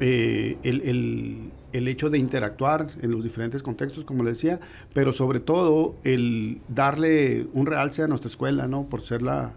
[0.00, 4.58] eh, el, el hecho de interactuar en los diferentes contextos, como le decía,
[4.92, 8.84] pero sobre todo el darle un realce a nuestra escuela, ¿no?
[8.84, 9.54] Por ser la,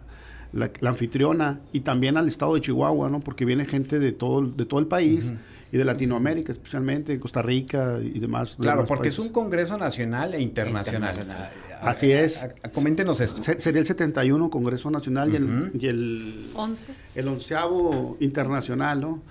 [0.54, 3.20] la, anfitriona y también al estado de Chihuahua, ¿no?
[3.20, 5.34] Porque viene gente de todo, de todo el país.
[5.72, 8.58] Y de Latinoamérica, especialmente, Costa Rica y demás.
[8.60, 11.16] Claro, porque es un congreso nacional e internacional.
[11.84, 12.44] Así es.
[12.74, 13.44] coméntenos esto.
[13.44, 15.36] sería el 71 Congreso Nacional y,
[15.86, 16.92] el, 11.
[17.14, 19.22] el onceavo internacional, ¿no?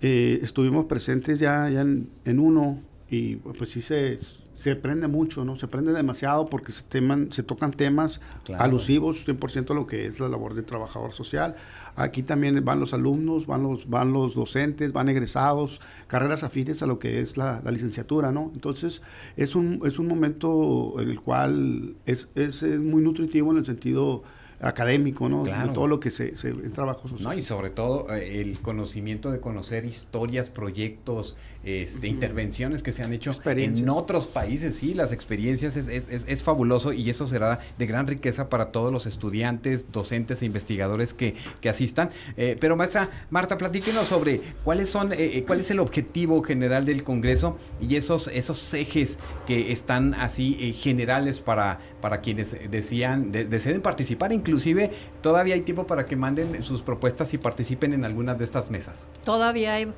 [0.00, 2.78] Eh, estuvimos presentes ya, ya en, en, uno
[3.10, 4.16] y pues sí se,
[4.58, 5.54] se aprende mucho, ¿no?
[5.54, 8.20] Se aprende demasiado porque se, teman, se tocan temas
[8.58, 11.54] alusivos 100% a lo que es la labor de trabajador social.
[11.94, 16.86] Aquí también van los alumnos, van los, van los docentes, van egresados, carreras afines a
[16.86, 18.50] lo que es la, licenciatura, ¿no?
[18.52, 19.00] Entonces,
[19.36, 23.64] es un, es un momento en el cual es, es, es muy nutritivo en el
[23.64, 24.24] sentido
[24.60, 25.44] académico, ¿no?
[25.44, 27.32] De todo lo que se, se en trabajo social.
[27.32, 31.36] No, y sobre todo eh, el conocimiento de conocer historias, proyectos,
[31.68, 36.42] este, intervenciones que se han hecho en otros países, sí, las experiencias es, es, es,
[36.42, 41.34] fabuloso y eso será de gran riqueza para todos los estudiantes, docentes e investigadores que,
[41.60, 42.10] que asistan.
[42.36, 47.04] Eh, pero maestra Marta, platíquenos sobre cuáles son, eh, cuál es el objetivo general del
[47.04, 54.32] Congreso y esos, esos ejes que están así generales para, para quienes decían, deseen participar,
[54.32, 58.70] inclusive todavía hay tiempo para que manden sus propuestas y participen en algunas de estas
[58.70, 59.06] mesas.
[59.24, 59.92] Todavía hay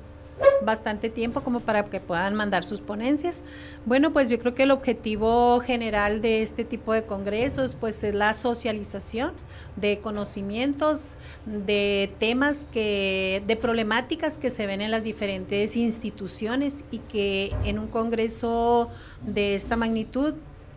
[0.63, 3.43] bastante tiempo como para que puedan mandar sus ponencias.
[3.87, 8.15] Bueno, pues yo creo que el objetivo general de este tipo de congresos pues es
[8.15, 9.33] la socialización
[9.77, 16.99] de conocimientos, de temas que de problemáticas que se ven en las diferentes instituciones y
[16.99, 18.89] que en un congreso
[19.23, 20.35] de esta magnitud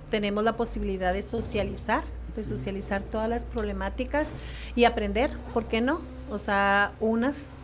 [0.10, 2.04] tenemos la posibilidad de socializar
[2.36, 4.34] de socializar todas las problemáticas
[4.76, 6.02] y aprender, ¿por qué no?
[6.32, 7.56] O sea, unas,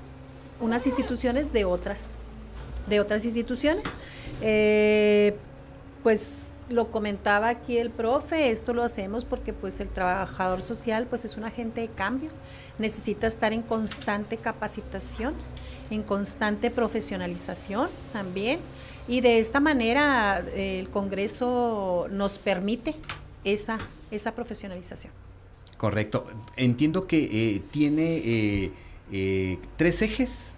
[0.60, 2.20] unas instituciones de otras,
[2.88, 3.84] de otras instituciones.
[4.42, 5.36] Eh,
[6.04, 11.26] pues lo comentaba aquí el profe, esto lo hacemos porque pues el trabajador social pues
[11.26, 12.30] es un agente de cambio,
[12.78, 15.34] necesita estar en constante capacitación,
[15.90, 18.60] en constante profesionalización también
[19.08, 22.96] y de esta manera el Congreso nos permite
[23.44, 23.80] esa
[24.12, 25.14] esa profesionalización.
[25.78, 26.28] Correcto.
[26.58, 28.72] Entiendo que eh, tiene
[29.12, 30.56] eh, tres ejes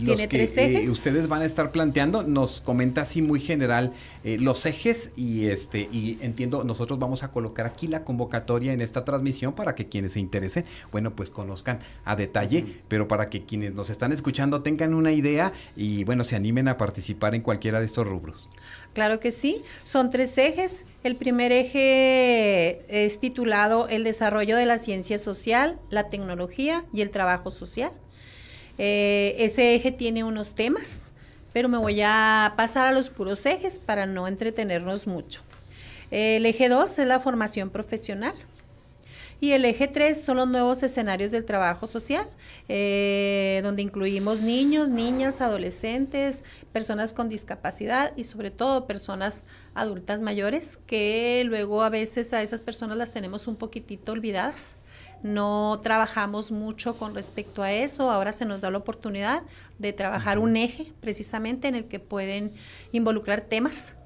[0.00, 2.22] los que eh, ustedes van a estar planteando.
[2.22, 3.92] Nos comenta así muy general
[4.24, 8.80] eh, los ejes y este y entiendo nosotros vamos a colocar aquí la convocatoria en
[8.80, 13.44] esta transmisión para que quienes se interesen, bueno, pues conozcan a detalle, pero para que
[13.44, 17.80] quienes nos están escuchando tengan una idea y bueno, se animen a participar en cualquiera
[17.80, 18.48] de estos rubros.
[18.92, 20.84] Claro que sí, son tres ejes.
[21.02, 27.10] El primer eje es titulado El desarrollo de la ciencia social, la tecnología y el
[27.10, 27.92] trabajo social.
[28.78, 31.12] Eh, ese eje tiene unos temas,
[31.52, 35.42] pero me voy a pasar a los puros ejes para no entretenernos mucho.
[36.10, 38.34] El eje 2 es la formación profesional.
[39.40, 42.26] Y el eje 3 son los nuevos escenarios del trabajo social,
[42.68, 50.78] eh, donde incluimos niños, niñas, adolescentes, personas con discapacidad y sobre todo personas adultas mayores,
[50.86, 54.76] que luego a veces a esas personas las tenemos un poquitito olvidadas
[55.24, 58.10] no trabajamos mucho con respecto a eso.
[58.10, 59.42] Ahora se nos da la oportunidad
[59.78, 62.52] de trabajar un eje precisamente en el que pueden
[62.92, 63.96] involucrar temas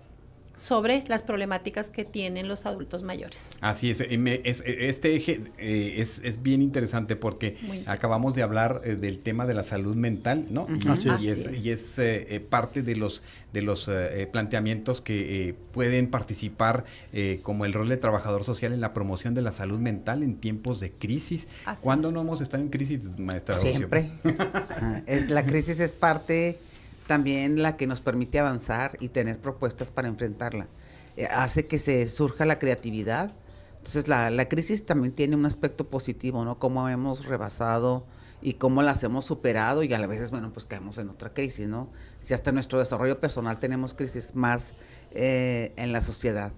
[0.59, 3.59] sobre las problemáticas que tienen los adultos mayores.
[3.61, 9.47] Así es, este eje eh, es, bien interesante porque acabamos de hablar eh, del tema
[9.47, 10.66] de la salud mental, ¿no?
[11.21, 13.90] y, es, eh, parte de los, de los
[14.33, 16.85] planteamientos que pueden participar
[17.42, 20.81] como el rol de trabajador social en la promoción de la salud mental en tiempos
[20.81, 21.49] de crisis.
[21.83, 23.59] ¿Cuándo no hemos estado en crisis, maestra?
[23.59, 24.11] Siempre.
[24.81, 26.59] Ah, es, la crisis es parte
[27.09, 30.68] también la que nos permite avanzar y tener propuestas para enfrentarla.
[31.16, 33.33] Eh, hace que se surja la creatividad.
[33.79, 36.61] Entonces la, la, crisis también tiene un aspecto positivo, ¿no?
[36.61, 38.05] Cómo hemos rebasado
[38.40, 41.88] y cómo las hemos superado y a veces, bueno, pues caemos en otra crisis, ¿no?
[42.21, 44.75] Si hasta nuestro desarrollo personal tenemos crisis más
[45.11, 46.53] eh, en la sociedad.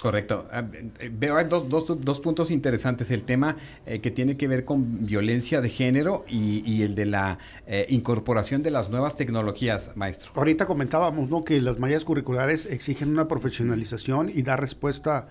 [0.00, 0.46] Correcto.
[0.52, 0.64] Ah,
[1.00, 3.10] eh, veo hay dos, dos, dos, puntos interesantes.
[3.10, 7.38] El tema eh, que tiene que ver con violencia de género y, el de la
[7.66, 10.30] eh, incorporación de las nuevas tecnologías, maestro.
[10.36, 11.44] Ahorita comentábamos ¿no?
[11.44, 15.28] que las mallas curriculares exigen una profesionalización y dar respuesta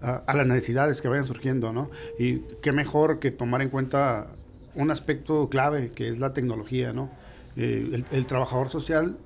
[0.00, 1.72] a, las necesidades que vayan surgiendo.
[1.72, 1.90] ¿no?
[2.16, 4.28] Y qué mejor que tomar en cuenta
[4.76, 6.92] un aspecto clave que es la tecnología.
[6.92, 7.10] ¿no?
[7.56, 9.16] el, el, trabajador social,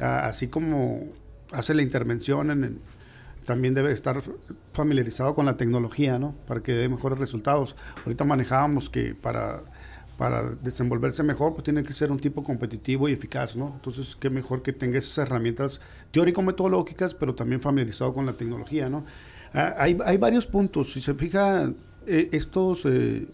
[0.00, 1.04] así como
[1.52, 2.78] hace la intervención en el
[3.44, 4.22] también debe estar
[4.72, 6.34] familiarizado con la tecnología, ¿no?
[6.46, 7.76] Para que dé mejores resultados.
[8.04, 9.62] Ahorita manejábamos que para,
[10.16, 13.72] para desenvolverse mejor, pues tiene que ser un tipo competitivo y eficaz, ¿no?
[13.74, 19.04] Entonces, qué mejor que tenga esas herramientas teórico-metodológicas, pero también familiarizado con la tecnología, ¿no?
[19.54, 20.92] Ah, hay, hay, varios puntos.
[20.92, 21.70] Si se fija,
[22.06, 23.26] eh, estos eh,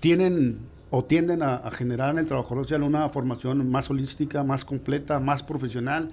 [0.00, 0.58] tienen
[0.90, 5.18] o tienden a, a, generar en el trabajo social una formación más holística, más completa,
[5.20, 6.10] más profesional,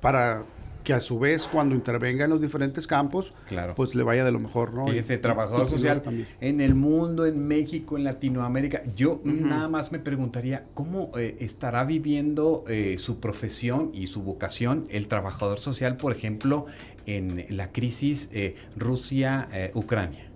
[0.00, 0.44] para
[0.86, 3.34] que a su vez cuando intervenga en los diferentes campos,
[3.74, 4.94] pues le vaya de lo mejor, ¿no?
[4.94, 6.00] Y ese trabajador social
[6.40, 11.84] en el mundo, en México, en Latinoamérica, yo nada más me preguntaría, ¿cómo eh, estará
[11.84, 16.66] viviendo eh, su profesión y su vocación el trabajador social, por ejemplo,
[17.06, 20.30] en la crisis eh, Rusia-Ucrania?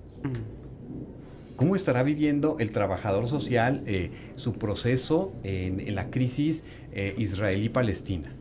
[1.55, 3.85] ¿Cómo estará viviendo el trabajador social
[4.35, 8.35] su proceso en, la crisis israelí-palestina?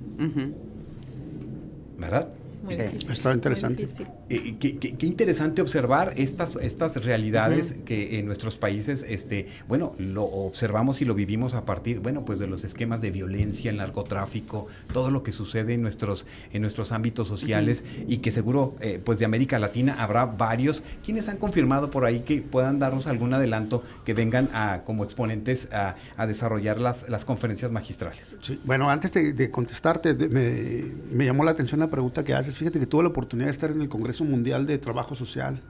[1.99, 2.27] ¿Verdad?
[2.69, 3.85] Está interesante.
[4.29, 11.01] Eh, qué, interesante observar estas, estas realidades que en nuestros países, este, bueno, lo observamos
[11.01, 15.09] y lo vivimos a partir, bueno, pues de los esquemas de violencia, el narcotráfico, todo
[15.09, 19.25] lo que sucede en nuestros, en nuestros ámbitos sociales y que seguro, eh, pues de
[19.25, 24.13] América Latina habrá varios quienes han confirmado por ahí que puedan darnos algún adelanto que
[24.13, 25.95] vengan a, como exponentes a,
[26.27, 28.37] desarrollar las, las conferencias magistrales.
[28.65, 32.53] Bueno, antes de, contestarte, me, me llamó la atención la pregunta que haces.
[32.55, 35.61] Fíjate que tuve la oportunidad de estar en el Congreso Mundial de Trabajo Social.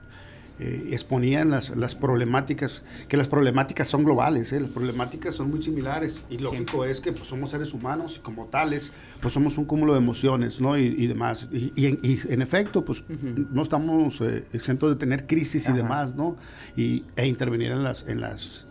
[0.62, 4.60] Eh, exponían las, las, problemáticas, que las problemáticas son globales, ¿eh?
[4.60, 8.44] las problemáticas son muy similares y lógico es que pues, somos seres humanos y como
[8.44, 10.76] tales pues somos un cúmulo de emociones ¿no?
[10.76, 11.48] y, demás.
[11.50, 16.36] Y, en, efecto pues no estamos eh, exentos de tener crisis y demás ¿no?
[16.76, 18.66] y, e intervenir en las, en las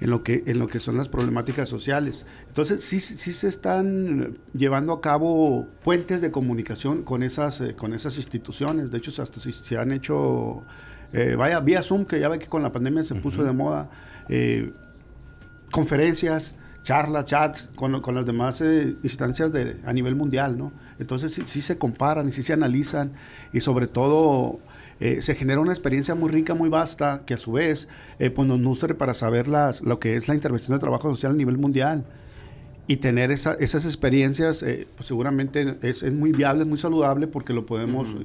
[0.00, 2.26] en lo que, en lo que son las problemáticas sociales.
[2.46, 7.94] Entonces, sí, sí se están llevando a cabo puentes de comunicación con esas, eh, con
[7.94, 8.90] esas instituciones.
[8.90, 10.62] De hecho, hasta si se han hecho,
[11.12, 13.90] eh, vaya, vía Zoom, que ya ve que con la pandemia se puso de moda,
[14.28, 14.72] eh,
[15.70, 18.62] conferencias, charlas, chats con, con las demás
[19.02, 20.72] instancias de, a nivel mundial, ¿no?
[20.98, 23.12] Entonces, sí, sí se comparan y sí se analizan
[23.52, 24.60] y sobre todo
[25.00, 28.48] eh, se genera una experiencia muy rica, muy vasta, que a su vez eh, pues
[28.48, 31.58] nos nutre para saber las, lo que es la intervención de trabajo social a nivel
[31.58, 32.04] mundial.
[32.90, 37.52] Y tener esas experiencias, eh, pues seguramente es, es, muy viable, es muy saludable porque
[37.52, 38.16] lo podemos,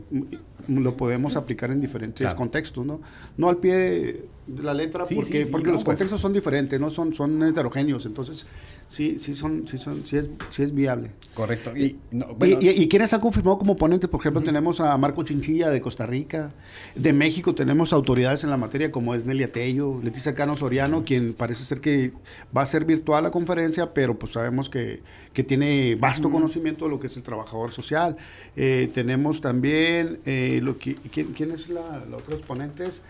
[0.69, 3.01] lo podemos aplicar en diferentes contextos, ¿no?
[3.35, 5.85] No al pie la letra, porque, porque los pues.
[5.85, 8.05] contextos son diferentes, no son, son heterogéneos.
[8.05, 8.45] Entonces,
[8.87, 11.11] sí, sí, son, sí, son, sí, es, sí es viable.
[11.33, 11.75] Correcto.
[11.75, 14.09] Y, y, quiénes han confirmado como ponentes?
[14.09, 16.51] Por ejemplo, tenemos a Marco Chinchilla de Costa Rica.
[16.95, 21.33] De México tenemos autoridades en la materia como es Nelia Tello, Leticia Cano Soriano, quien
[21.33, 22.11] parece ser que
[22.55, 25.01] va a ser virtual la conferencia, pero pues sabemos que,
[25.33, 28.17] que tiene vasto conocimiento de lo que es el trabajador social.
[28.55, 33.01] Eh, tenemos también, eh, lo que, ¿quién, es la, la otra ponentes?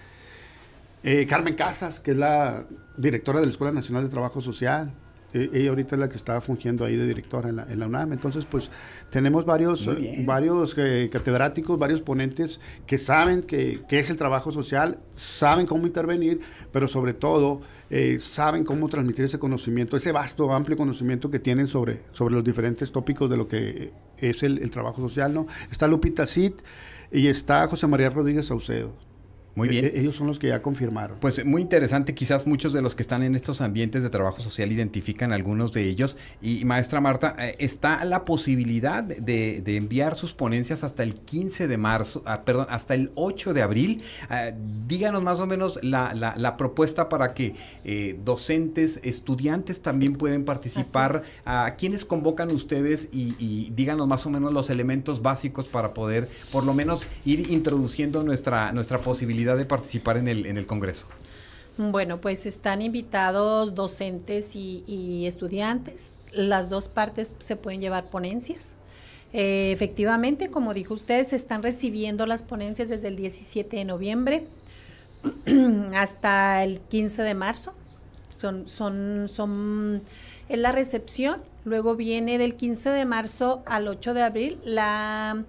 [1.03, 2.65] Eh, Carmen Casas, que es la
[2.97, 4.93] directora de la Escuela Nacional de Trabajo Social.
[5.33, 7.87] e, ella ahorita es la que está fungiendo ahí de directora en la, en la
[7.87, 8.13] UNAM.
[8.13, 8.71] Entonces, pues
[9.09, 9.89] tenemos varios,
[10.25, 16.39] varios eh, catedráticos, varios ponentes que saben que, es el trabajo social, saben cómo intervenir,
[16.71, 21.67] pero sobre todo eh, saben cómo transmitir ese conocimiento, ese vasto, amplio conocimiento que tienen
[21.67, 25.33] sobre, sobre los diferentes tópicos de lo que es el, el trabajo social.
[25.33, 25.47] ¿no?
[25.69, 26.53] Está Lupita Cid
[27.11, 29.12] y está José María Rodríguez Saucedo.
[29.55, 29.85] Muy bien.
[29.85, 31.17] E-, ellos son los que ya confirmaron.
[31.19, 34.71] Pues muy interesante, quizás muchos de los que están en estos ambientes de trabajo social
[34.71, 36.17] identifican algunos de ellos.
[36.41, 41.77] Y maestra Marta, eh, está la posibilidad de, enviar sus ponencias hasta el 15 de
[41.77, 44.01] marzo, ah, perdón, hasta el 8 de abril.
[44.29, 44.51] Ah,
[44.87, 51.21] díganos más o menos la, propuesta para que eh, docentes, estudiantes también pueden participar.
[51.45, 53.09] ¿A quiénes convocan ustedes?
[53.11, 57.51] Y, y díganos más o menos los elementos básicos para poder por lo menos ir
[57.51, 61.07] introduciendo nuestra, nuestra posibilidad de participar en el, en el Congreso?
[61.77, 66.13] Bueno, pues están invitados docentes y, estudiantes.
[66.31, 68.75] Las dos partes se pueden llevar ponencias.
[69.33, 74.45] Eh, efectivamente, como dijo usted, se están recibiendo las ponencias desde el 17 de noviembre
[75.95, 77.73] hasta el 15 de marzo.
[78.29, 80.01] Son, son, son,
[80.49, 81.41] es la recepción.
[81.65, 85.43] Luego viene del 15 de marzo al 8 de abril la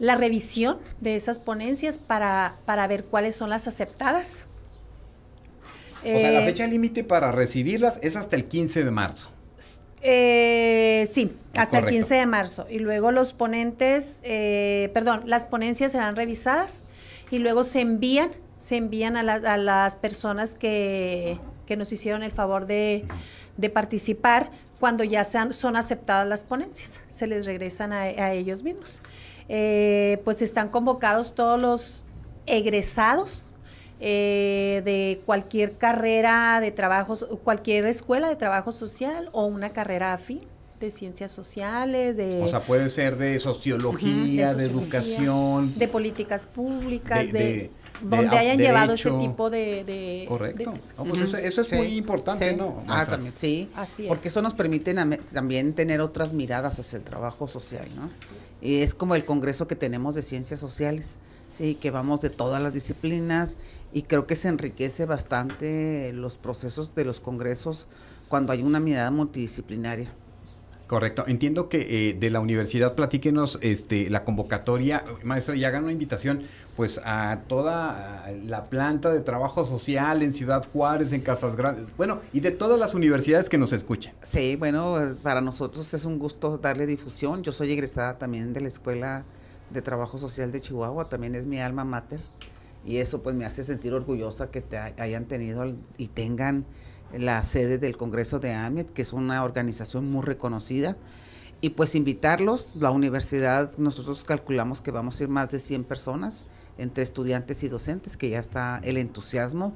[0.00, 4.44] la revisión de esas ponencias para, para ver cuáles son las aceptadas.
[6.00, 9.30] O sea, la eh, fecha límite para recibirlas es hasta el 15 de marzo.
[10.02, 12.66] Eh, sí, hasta el 15 de marzo.
[12.70, 16.82] Y luego los ponentes, eh, perdón, las ponencias serán revisadas
[17.30, 22.32] y luego se envían, se envían a, a las personas que, que, nos hicieron el
[22.32, 23.04] favor de,
[23.58, 27.02] de participar cuando ya sean, son aceptadas las ponencias.
[27.10, 29.00] Se les regresan a, a ellos mismos.
[29.52, 32.04] Eh, pues están convocados todos los
[32.46, 33.54] egresados
[33.98, 40.42] eh, de cualquier carrera de trabajo, cualquier escuela de trabajo social o una carrera afín
[40.78, 42.40] de ciencias sociales, de...
[42.40, 45.76] O sea, puede ser de sociología, de, educación.
[45.76, 47.72] De políticas públicas, de,
[48.02, 50.26] donde hayan llevado ese tipo de...
[50.28, 50.74] Correcto.
[50.96, 52.72] Pues eso, es muy importante, ¿no?
[52.86, 53.68] Ah, también, sí.
[53.74, 54.08] Así es.
[54.08, 54.94] Porque eso nos permite
[55.34, 58.10] también tener otras miradas hacia el trabajo social, ¿no?
[58.60, 61.16] Y es como el congreso que tenemos de ciencias sociales,
[61.50, 63.56] sí, que vamos de todas las disciplinas
[63.92, 67.86] y creo que se enriquece bastante los procesos de los congresos
[68.28, 70.12] cuando hay una mirada multidisciplinaria.
[70.90, 71.22] Correcto.
[71.28, 76.42] Entiendo que eh, de la universidad platíquenos este, la convocatoria, maestro, y hagan una invitación
[76.74, 82.18] pues a toda la planta de trabajo social en Ciudad Juárez, en Casas Grandes, bueno,
[82.32, 84.14] y de todas las universidades que nos escuchen.
[84.22, 87.44] Sí, bueno, para nosotros es un gusto darle difusión.
[87.44, 89.24] Yo soy egresada también de la Escuela
[89.70, 92.18] de Trabajo Social de Chihuahua, también es mi alma mater,
[92.84, 96.66] y eso pues me hace sentir orgullosa que te hayan tenido y tengan
[97.16, 100.96] la sede del Congreso de AMIET, que es una organización muy reconocida.
[101.60, 106.46] Y pues invitarlos, la universidad, nosotros calculamos que vamos a ir más de 100 personas,
[106.78, 109.74] entre estudiantes y docentes, que ya está el entusiasmo.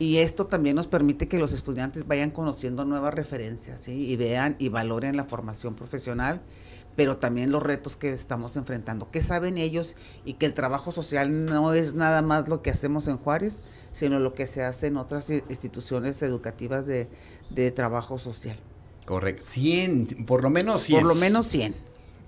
[0.00, 4.68] Y esto también nos permite que los estudiantes vayan conociendo nuevas referencias y vean y
[4.68, 6.42] valoren la formación profesional,
[6.96, 9.10] pero también los retos que estamos enfrentando.
[9.10, 9.96] ¿Qué saben ellos?
[10.24, 14.18] Y que el trabajo social no es nada más lo que hacemos en Juárez, sino
[14.18, 17.08] lo que se hace en otras instituciones educativas de,
[17.72, 18.58] trabajo social.
[19.06, 19.42] Correcto.
[19.44, 21.00] 100, por lo menos 100.
[21.00, 21.74] Por lo menos 100.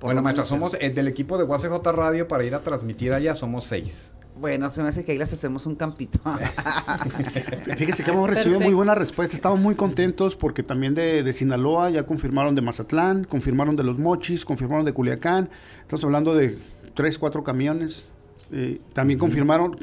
[0.00, 3.34] bueno, maestra, somos el eh, del equipo de UACJ Radio para ir a transmitir allá,
[3.34, 4.12] somos seis.
[4.38, 6.18] Bueno, se me hace que ahí les hacemos un campito.
[7.76, 9.34] Fíjese que hemos recibido muy buena respuesta.
[9.34, 13.98] Estamos muy contentos porque también de, de, Sinaloa ya confirmaron de Mazatlán, confirmaron de Los
[13.98, 15.48] Mochis, confirmaron de Culiacán.
[15.80, 16.58] Estamos hablando de
[16.92, 18.06] tres, cuatro camiones.
[18.52, 19.76] Eh, también confirmaron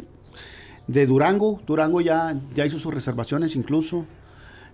[0.87, 1.59] de Durango.
[1.65, 4.05] Durango ya, ya hizo sus reservaciones incluso.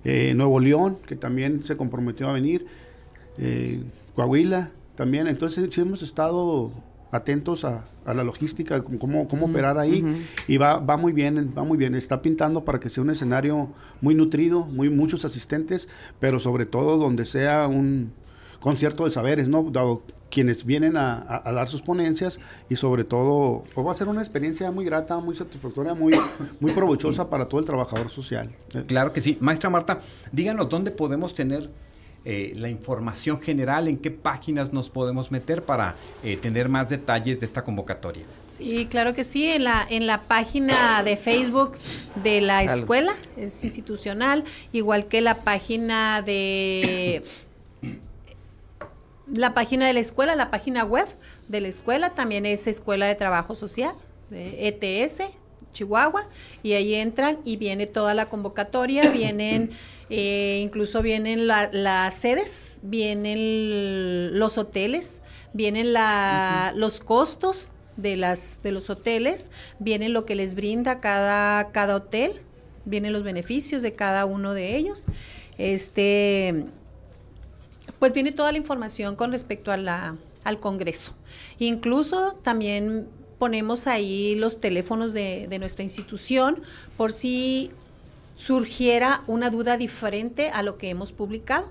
[0.04, 2.66] Eh, Nuevo León, que también se comprometió a venir.
[3.38, 3.82] Eh,
[4.16, 5.28] Coahuila también.
[5.28, 6.72] Entonces sí hemos estado
[7.12, 10.26] atentos a, la logística, cómo, cómo operar ahí.
[10.48, 11.96] Y va, va muy bien, va muy bien.
[11.96, 13.70] Está pintando para que sea un escenario
[14.02, 15.88] muy nutrido, muy muchos asistentes,
[16.20, 18.12] pero sobre todo donde sea un
[18.60, 19.70] concierto de saberes, ¿no?
[19.72, 22.40] Dado quienes vienen a, dar sus ponencias
[22.70, 26.14] y sobre todo pues va a ser una experiencia muy grata, muy satisfactoria, muy,
[26.60, 28.50] muy provechosa para todo el trabajador social.
[28.88, 29.38] Claro que sí.
[29.40, 29.98] Maestra Marta,
[30.32, 31.70] díganos dónde podemos tener
[32.26, 37.40] eh, la información general, en qué páginas nos podemos meter para eh, tener más detalles
[37.40, 38.26] de esta convocatoria.
[38.50, 41.74] Sí, claro que sí, en la, en la página de Facebook
[42.22, 44.44] de la escuela, es institucional,
[44.74, 47.24] igual que la página de
[49.34, 51.08] la página de la escuela, la página web
[51.48, 53.94] de la escuela, también es Escuela de Trabajo Social,
[54.30, 55.22] de ETS,
[55.72, 56.28] Chihuahua,
[56.64, 59.72] y ahí entran y viene toda la convocatoria, vienen
[60.10, 65.22] Eh, incluso vienen las sedes, vienen los hoteles,
[65.54, 71.72] vienen la, los costos de, las, de los hoteles, viene lo que les brinda cada,
[71.72, 72.42] cada hotel,
[72.86, 75.06] vienen los beneficios de cada uno de ellos.
[75.60, 76.66] Este,
[78.00, 81.14] pues viene toda la información con respecto a la, al Congreso.
[81.60, 83.08] Incluso también
[83.38, 86.62] ponemos ahí los teléfonos de, de nuestra institución
[86.98, 87.70] por si
[88.40, 91.70] surgiera una duda diferente a lo que hemos publicado.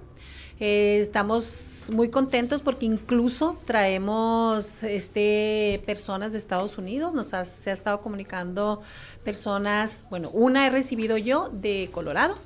[0.60, 7.72] Eh, estamos muy contentos porque incluso traemos este, personas de Estados Unidos, nos se ha
[7.72, 8.82] estado comunicando
[9.24, 12.36] personas, bueno, una he recibido yo de Colorado,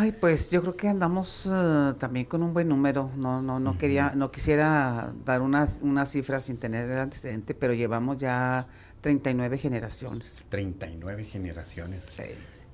[0.00, 3.12] Ay, pues yo creo que andamos eh, también con un buen número.
[3.16, 7.74] No, no, no quería, no quisiera dar unas, unas cifras sin tener el antecedente, pero
[7.74, 8.66] llevamos ya
[9.02, 10.42] 39 generaciones.
[10.48, 12.10] 39 generaciones.
[12.16, 12.24] Sí.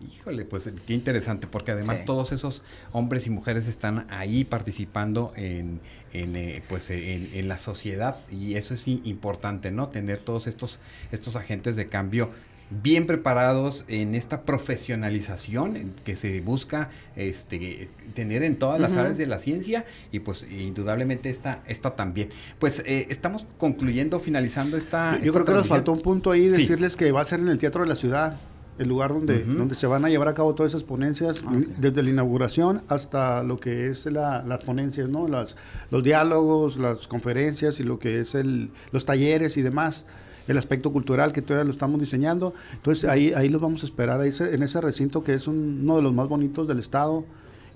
[0.01, 5.81] Híjole, pues qué interesante, porque además todos esos hombres y mujeres están ahí participando en,
[6.13, 9.89] en eh, pues en, la sociedad y eso es importante, ¿no?
[9.89, 10.79] Tener todos estos,
[11.11, 12.31] estos agentes de cambio
[12.71, 19.27] bien preparados en esta profesionalización que se busca este, tener en todas las áreas de
[19.27, 22.29] la ciencia y pues indudablemente esta, esta también.
[22.61, 25.19] Pues eh, estamos concluyendo, finalizando esta...
[25.19, 27.59] Yo, creo que nos faltó un punto ahí, decirles que va a ser en el
[27.59, 28.39] Teatro de la Ciudad
[28.79, 32.03] el lugar donde, donde se van a llevar a cabo todas esas ponencias, ah, desde
[32.03, 35.29] la inauguración hasta lo que es la, las ponencias, ¿no?
[35.29, 35.57] Las,
[35.91, 40.07] los diálogos, las conferencias y lo que es el, los talleres y demás,
[40.47, 42.55] el aspecto cultural que todavía lo estamos diseñando.
[42.73, 46.03] Entonces ahí, ahí los vamos a esperar, ahí en ese recinto que es uno de
[46.03, 47.25] los más bonitos del estado,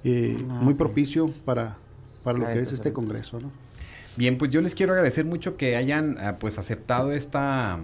[0.04, 1.76] eh, ah, muy propicio para,
[2.22, 3.50] para lo que es este congreso, ¿no?
[4.14, 7.78] Bien, pues yo les quiero agradecer mucho que hayan ah, pues aceptado esta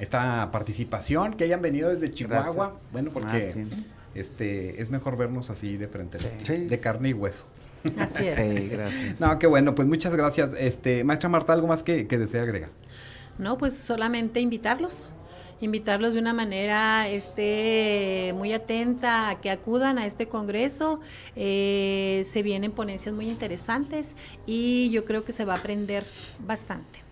[0.00, 2.72] esta participación, que hayan venido desde Chihuahua.
[2.92, 3.76] Bueno, porque ah,
[4.14, 7.44] este es mejor vernos así de frente, de carne y hueso.
[7.98, 8.70] Así es.
[8.70, 9.20] gracias.
[9.20, 10.54] No, qué bueno, pues muchas gracias.
[10.58, 12.70] Este, maestra Marta, ¿algo más que, que desea agregar?
[13.38, 15.14] No, pues solamente invitarlos,
[15.60, 21.00] invitarlos de una manera este, muy atenta a que acudan a este congreso.
[21.36, 26.04] Eh, se vienen ponencias muy interesantes y yo creo que se va a aprender
[26.46, 27.09] bastante.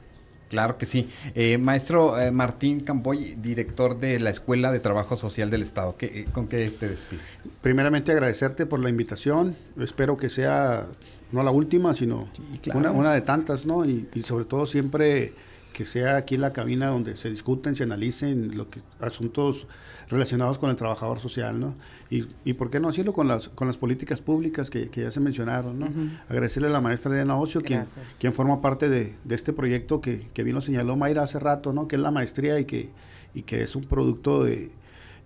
[0.49, 1.09] Claro que sí.
[1.35, 6.07] Eh, maestro eh, Martín Campoy, director de la Escuela de Trabajo Social del Estado, ¿qué,
[6.07, 7.43] eh, ¿con qué te despides?
[7.61, 9.57] Primeramente agradecerte por la invitación.
[9.79, 10.87] Espero que sea
[11.31, 12.29] no la última, sino
[12.75, 13.85] una, una, de tantas, ¿no?
[13.85, 15.35] Y, y sobre todo siempre
[15.73, 19.67] que sea aquí en la cabina donde se discuten, se analicen lo que, asuntos
[20.09, 21.75] relacionados con el trabajador social, ¿no?
[22.11, 25.11] Y, y por qué no decirlo con las, con las políticas públicas que, que ya
[25.11, 25.89] se mencionaron, ¿no?
[26.29, 27.85] Agradecerle a la maestra Elena Ocio, quien,
[28.19, 31.73] quien, forma parte de, de este proyecto que, que, bien lo señaló Mayra hace rato,
[31.73, 31.89] ¿no?
[31.89, 32.91] Que es la maestría y que,
[33.35, 34.71] y que es un producto de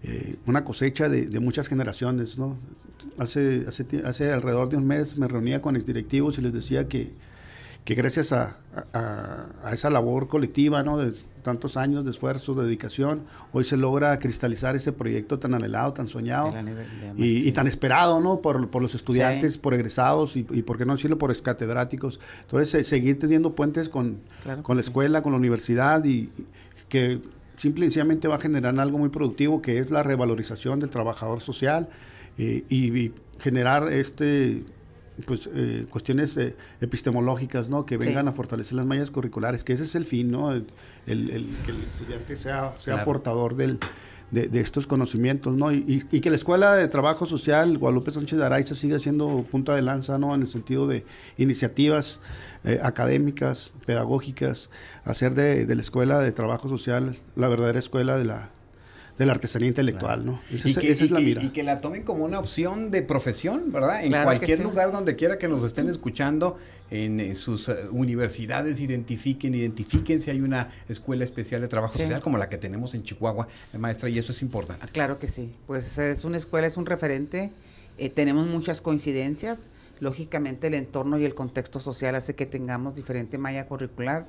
[0.02, 2.58] eh, una cosecha de, de, muchas generaciones, ¿no?
[3.18, 7.12] Hace, hace, hace alrededor de un mes me reunía con directivos y les decía que
[7.84, 8.56] que gracias a,
[9.72, 10.98] esa labor colectiva, ¿no?
[10.98, 11.12] De
[11.42, 13.22] tantos años de esfuerzo, de dedicación,
[13.52, 16.52] hoy se logra cristalizar ese proyecto tan anhelado, tan soñado
[17.16, 18.40] y, tan esperado, ¿no?
[18.40, 22.20] Por, los estudiantes, por egresados y, por qué no decirlo, por catedráticos.
[22.42, 24.20] Entonces, seguir teniendo puentes con,
[24.62, 26.30] con la escuela, con la universidad y,
[26.88, 27.20] que
[27.56, 31.40] simple y sencillamente va a generar algo muy productivo que es la revalorización del trabajador
[31.40, 31.88] social
[32.38, 34.64] eh, y generar este
[35.26, 37.86] pues eh, cuestiones eh, epistemológicas, ¿no?
[37.86, 40.52] Que vengan a fortalecer las mallas curriculares, que ese es el fin, ¿no?
[40.52, 40.66] El,
[41.06, 41.46] que el
[41.88, 43.78] estudiante sea, sea portador del,
[44.32, 45.72] de, estos conocimientos, ¿no?
[45.72, 49.82] Y, que la Escuela de Trabajo Social Guadalupe Sánchez de Araiza siga siendo punta de
[49.82, 50.34] lanza, ¿no?
[50.34, 51.04] En el sentido de
[51.36, 52.20] iniciativas
[52.64, 54.70] eh, académicas, pedagógicas,
[55.04, 58.51] hacer de, de, la Escuela de Trabajo Social la verdadera escuela de la,
[59.22, 60.40] de la artesanía intelectual, ¿no?
[60.50, 64.04] y, que, es la y que la tomen como una opción de profesión, ¿verdad?
[64.04, 66.56] En cualquier lugar donde quiera que nos estén escuchando,
[66.90, 72.36] en, sus eh, universidades, identifiquen, identifiquen si hay una escuela especial de trabajo social como
[72.36, 73.46] la que tenemos en Chihuahua,
[73.78, 74.86] maestra, y eso es importante.
[74.88, 77.52] Claro que sí, pues es una escuela, es un referente,
[77.96, 79.70] eh, tenemos muchas coincidencias,
[80.00, 84.26] lógicamente el entorno y el contexto social hace que tengamos diferente malla curricular,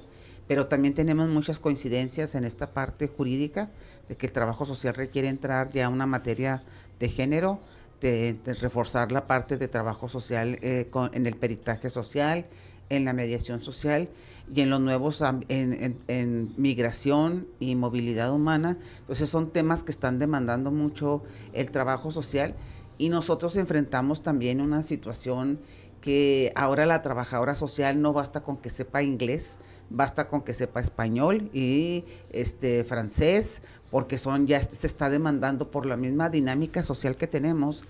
[0.47, 3.71] pero también tenemos muchas coincidencias en esta parte jurídica
[4.07, 6.63] de que el trabajo social requiere entrar ya a una materia
[6.99, 7.59] de género,
[8.01, 12.45] de, reforzar la parte de trabajo social eh, en el peritaje social,
[12.89, 14.09] en la mediación social
[14.53, 18.77] y en los nuevos en, en, migración y movilidad humana.
[18.99, 21.23] Entonces son temas que están demandando mucho
[21.53, 22.55] el trabajo social
[22.97, 25.59] y nosotros enfrentamos también una situación
[26.01, 29.59] que ahora la trabajadora social no basta con que sepa inglés,
[29.93, 35.85] basta con que sepa español y este francés, porque son ya se está demandando por
[35.85, 37.85] la misma dinámica social que tenemos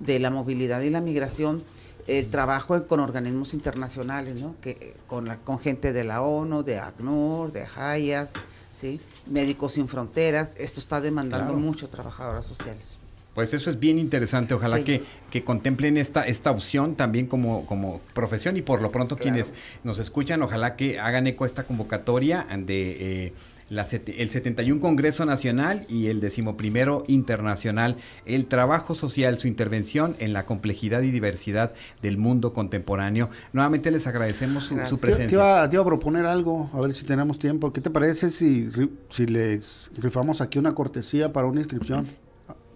[0.00, 1.62] de la movilidad y la migración,
[2.06, 4.54] el trabajo con organismos internacionales, ¿no?
[4.62, 8.34] Que con la con gente de la ONU, de ACNUR, de HAYAS,
[8.72, 9.00] ¿sí?
[9.26, 12.98] Médicos sin Fronteras, esto está demandando mucho trabajadoras sociales.
[13.38, 14.52] Pues eso es bien interesante.
[14.52, 19.16] Ojalá que, que, contemplen esta, esta opción también como, como profesión y por lo pronto
[19.16, 23.32] quienes nos escuchan, ojalá que hagan eco a esta convocatoria de eh,
[23.70, 30.32] la, el 71 Congreso Nacional y el 11 Internacional, el trabajo social, su intervención en
[30.32, 31.72] la complejidad y diversidad
[32.02, 33.30] del mundo contemporáneo.
[33.52, 35.28] Nuevamente les agradecemos su, presencia.
[35.68, 37.72] Te, iba, a proponer algo, a ver si tenemos tiempo.
[37.72, 38.68] ¿Qué te parece si,
[39.10, 42.08] si les rifamos aquí una cortesía para una inscripción?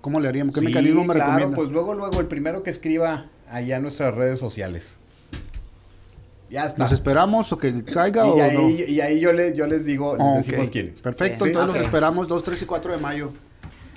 [0.03, 0.55] ¿Cómo le haríamos?
[0.55, 4.40] ¿Qué mecanismo me claro, pues luego, luego, el primero que escriba allá en nuestras redes
[4.40, 4.98] sociales.
[6.50, 6.82] Ya está.
[6.82, 8.68] ¿Nos esperamos o que caiga y o ahí, no?
[8.68, 10.92] Y ahí yo, les, yo les digo, les decimos quién.
[11.03, 13.32] Perfecto, entonces los esperamos 2, 3 y 4 de mayo.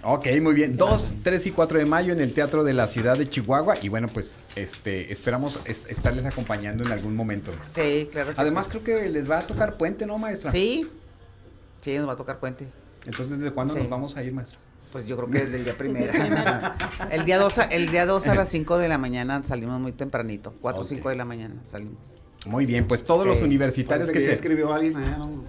[0.04, 0.78] Ok, muy bien.
[0.78, 3.76] 2, 3 y 4 de mayo en el Teatro de la Ciudad de Chihuahua.
[3.82, 7.52] Y bueno, pues este esperamos estarles acompañando en algún momento.
[7.64, 8.32] Sí, claro.
[8.38, 10.52] Además, creo que les va a tocar puente, ¿no, maestra?
[10.52, 10.88] Sí.
[11.82, 12.68] Sí, nos va a tocar puente.
[13.08, 14.60] Entonces, ¿desde cuándo nos vamos a ir, maestra?
[14.96, 16.14] Pues yo creo que desde el día primero.
[17.12, 20.54] el día 2 el día dos a las 5 de la mañana salimos muy tempranito,
[20.62, 22.22] 4 o 5 de la mañana salimos.
[22.46, 25.44] Muy bien, pues todos los universitarios que, se escribió alguien allá, ¿no?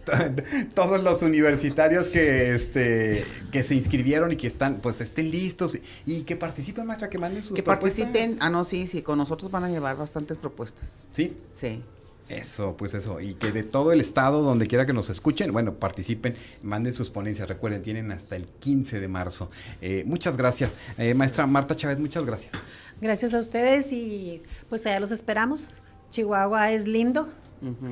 [0.74, 3.22] todos los universitarios que este
[3.52, 7.42] que se inscribieron y que están pues estén listos y que participen maestra que manden
[7.42, 8.38] sus que participen.
[8.40, 10.88] ah no sí sí con nosotros van a llevar bastantes propuestas.
[11.12, 11.82] Sí sí
[12.28, 13.20] eso, pues eso.
[13.20, 17.10] Y que de todo el estado, donde quiera que nos escuchen, bueno, participen, manden sus
[17.10, 17.48] ponencias.
[17.48, 19.50] Recuerden, tienen hasta el 15 de marzo.
[19.80, 20.74] Eh, muchas gracias.
[20.98, 22.52] Eh, maestra Marta Chávez, muchas gracias.
[23.00, 25.82] Gracias a ustedes y pues allá los esperamos.
[26.10, 27.28] Chihuahua es lindo,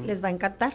[0.04, 0.72] les va a encantar.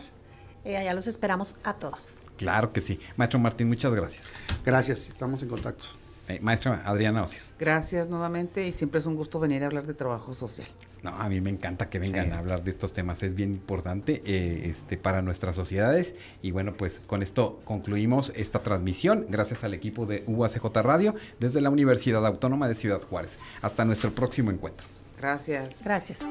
[0.66, 2.22] Eh, allá los esperamos a todos.
[2.38, 3.00] Claro que sí.
[3.16, 4.34] Maestro Martín, muchas gracias.
[4.66, 5.99] Gracias, estamos en contacto.
[6.42, 7.42] Maestra Adriana Ocio.
[7.58, 10.68] Gracias nuevamente y siempre es un gusto venir a hablar de trabajo social.
[11.04, 14.22] No, a mí me encanta que vengan a hablar de estos temas, es bien importante
[14.26, 16.16] eh, este, para nuestras sociedades.
[16.42, 21.62] Y bueno, pues con esto concluimos esta transmisión, gracias al equipo de UACJ Radio desde
[21.62, 23.40] la Universidad Autónoma de Ciudad Juárez.
[23.62, 24.86] Hasta nuestro próximo encuentro.
[25.18, 25.84] Gracias.
[25.84, 26.22] Gracias.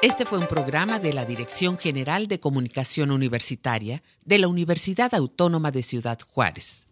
[0.00, 5.72] Este fue un programa de la Dirección General de Comunicación Universitaria de la Universidad Autónoma
[5.72, 6.86] de Ciudad Juárez.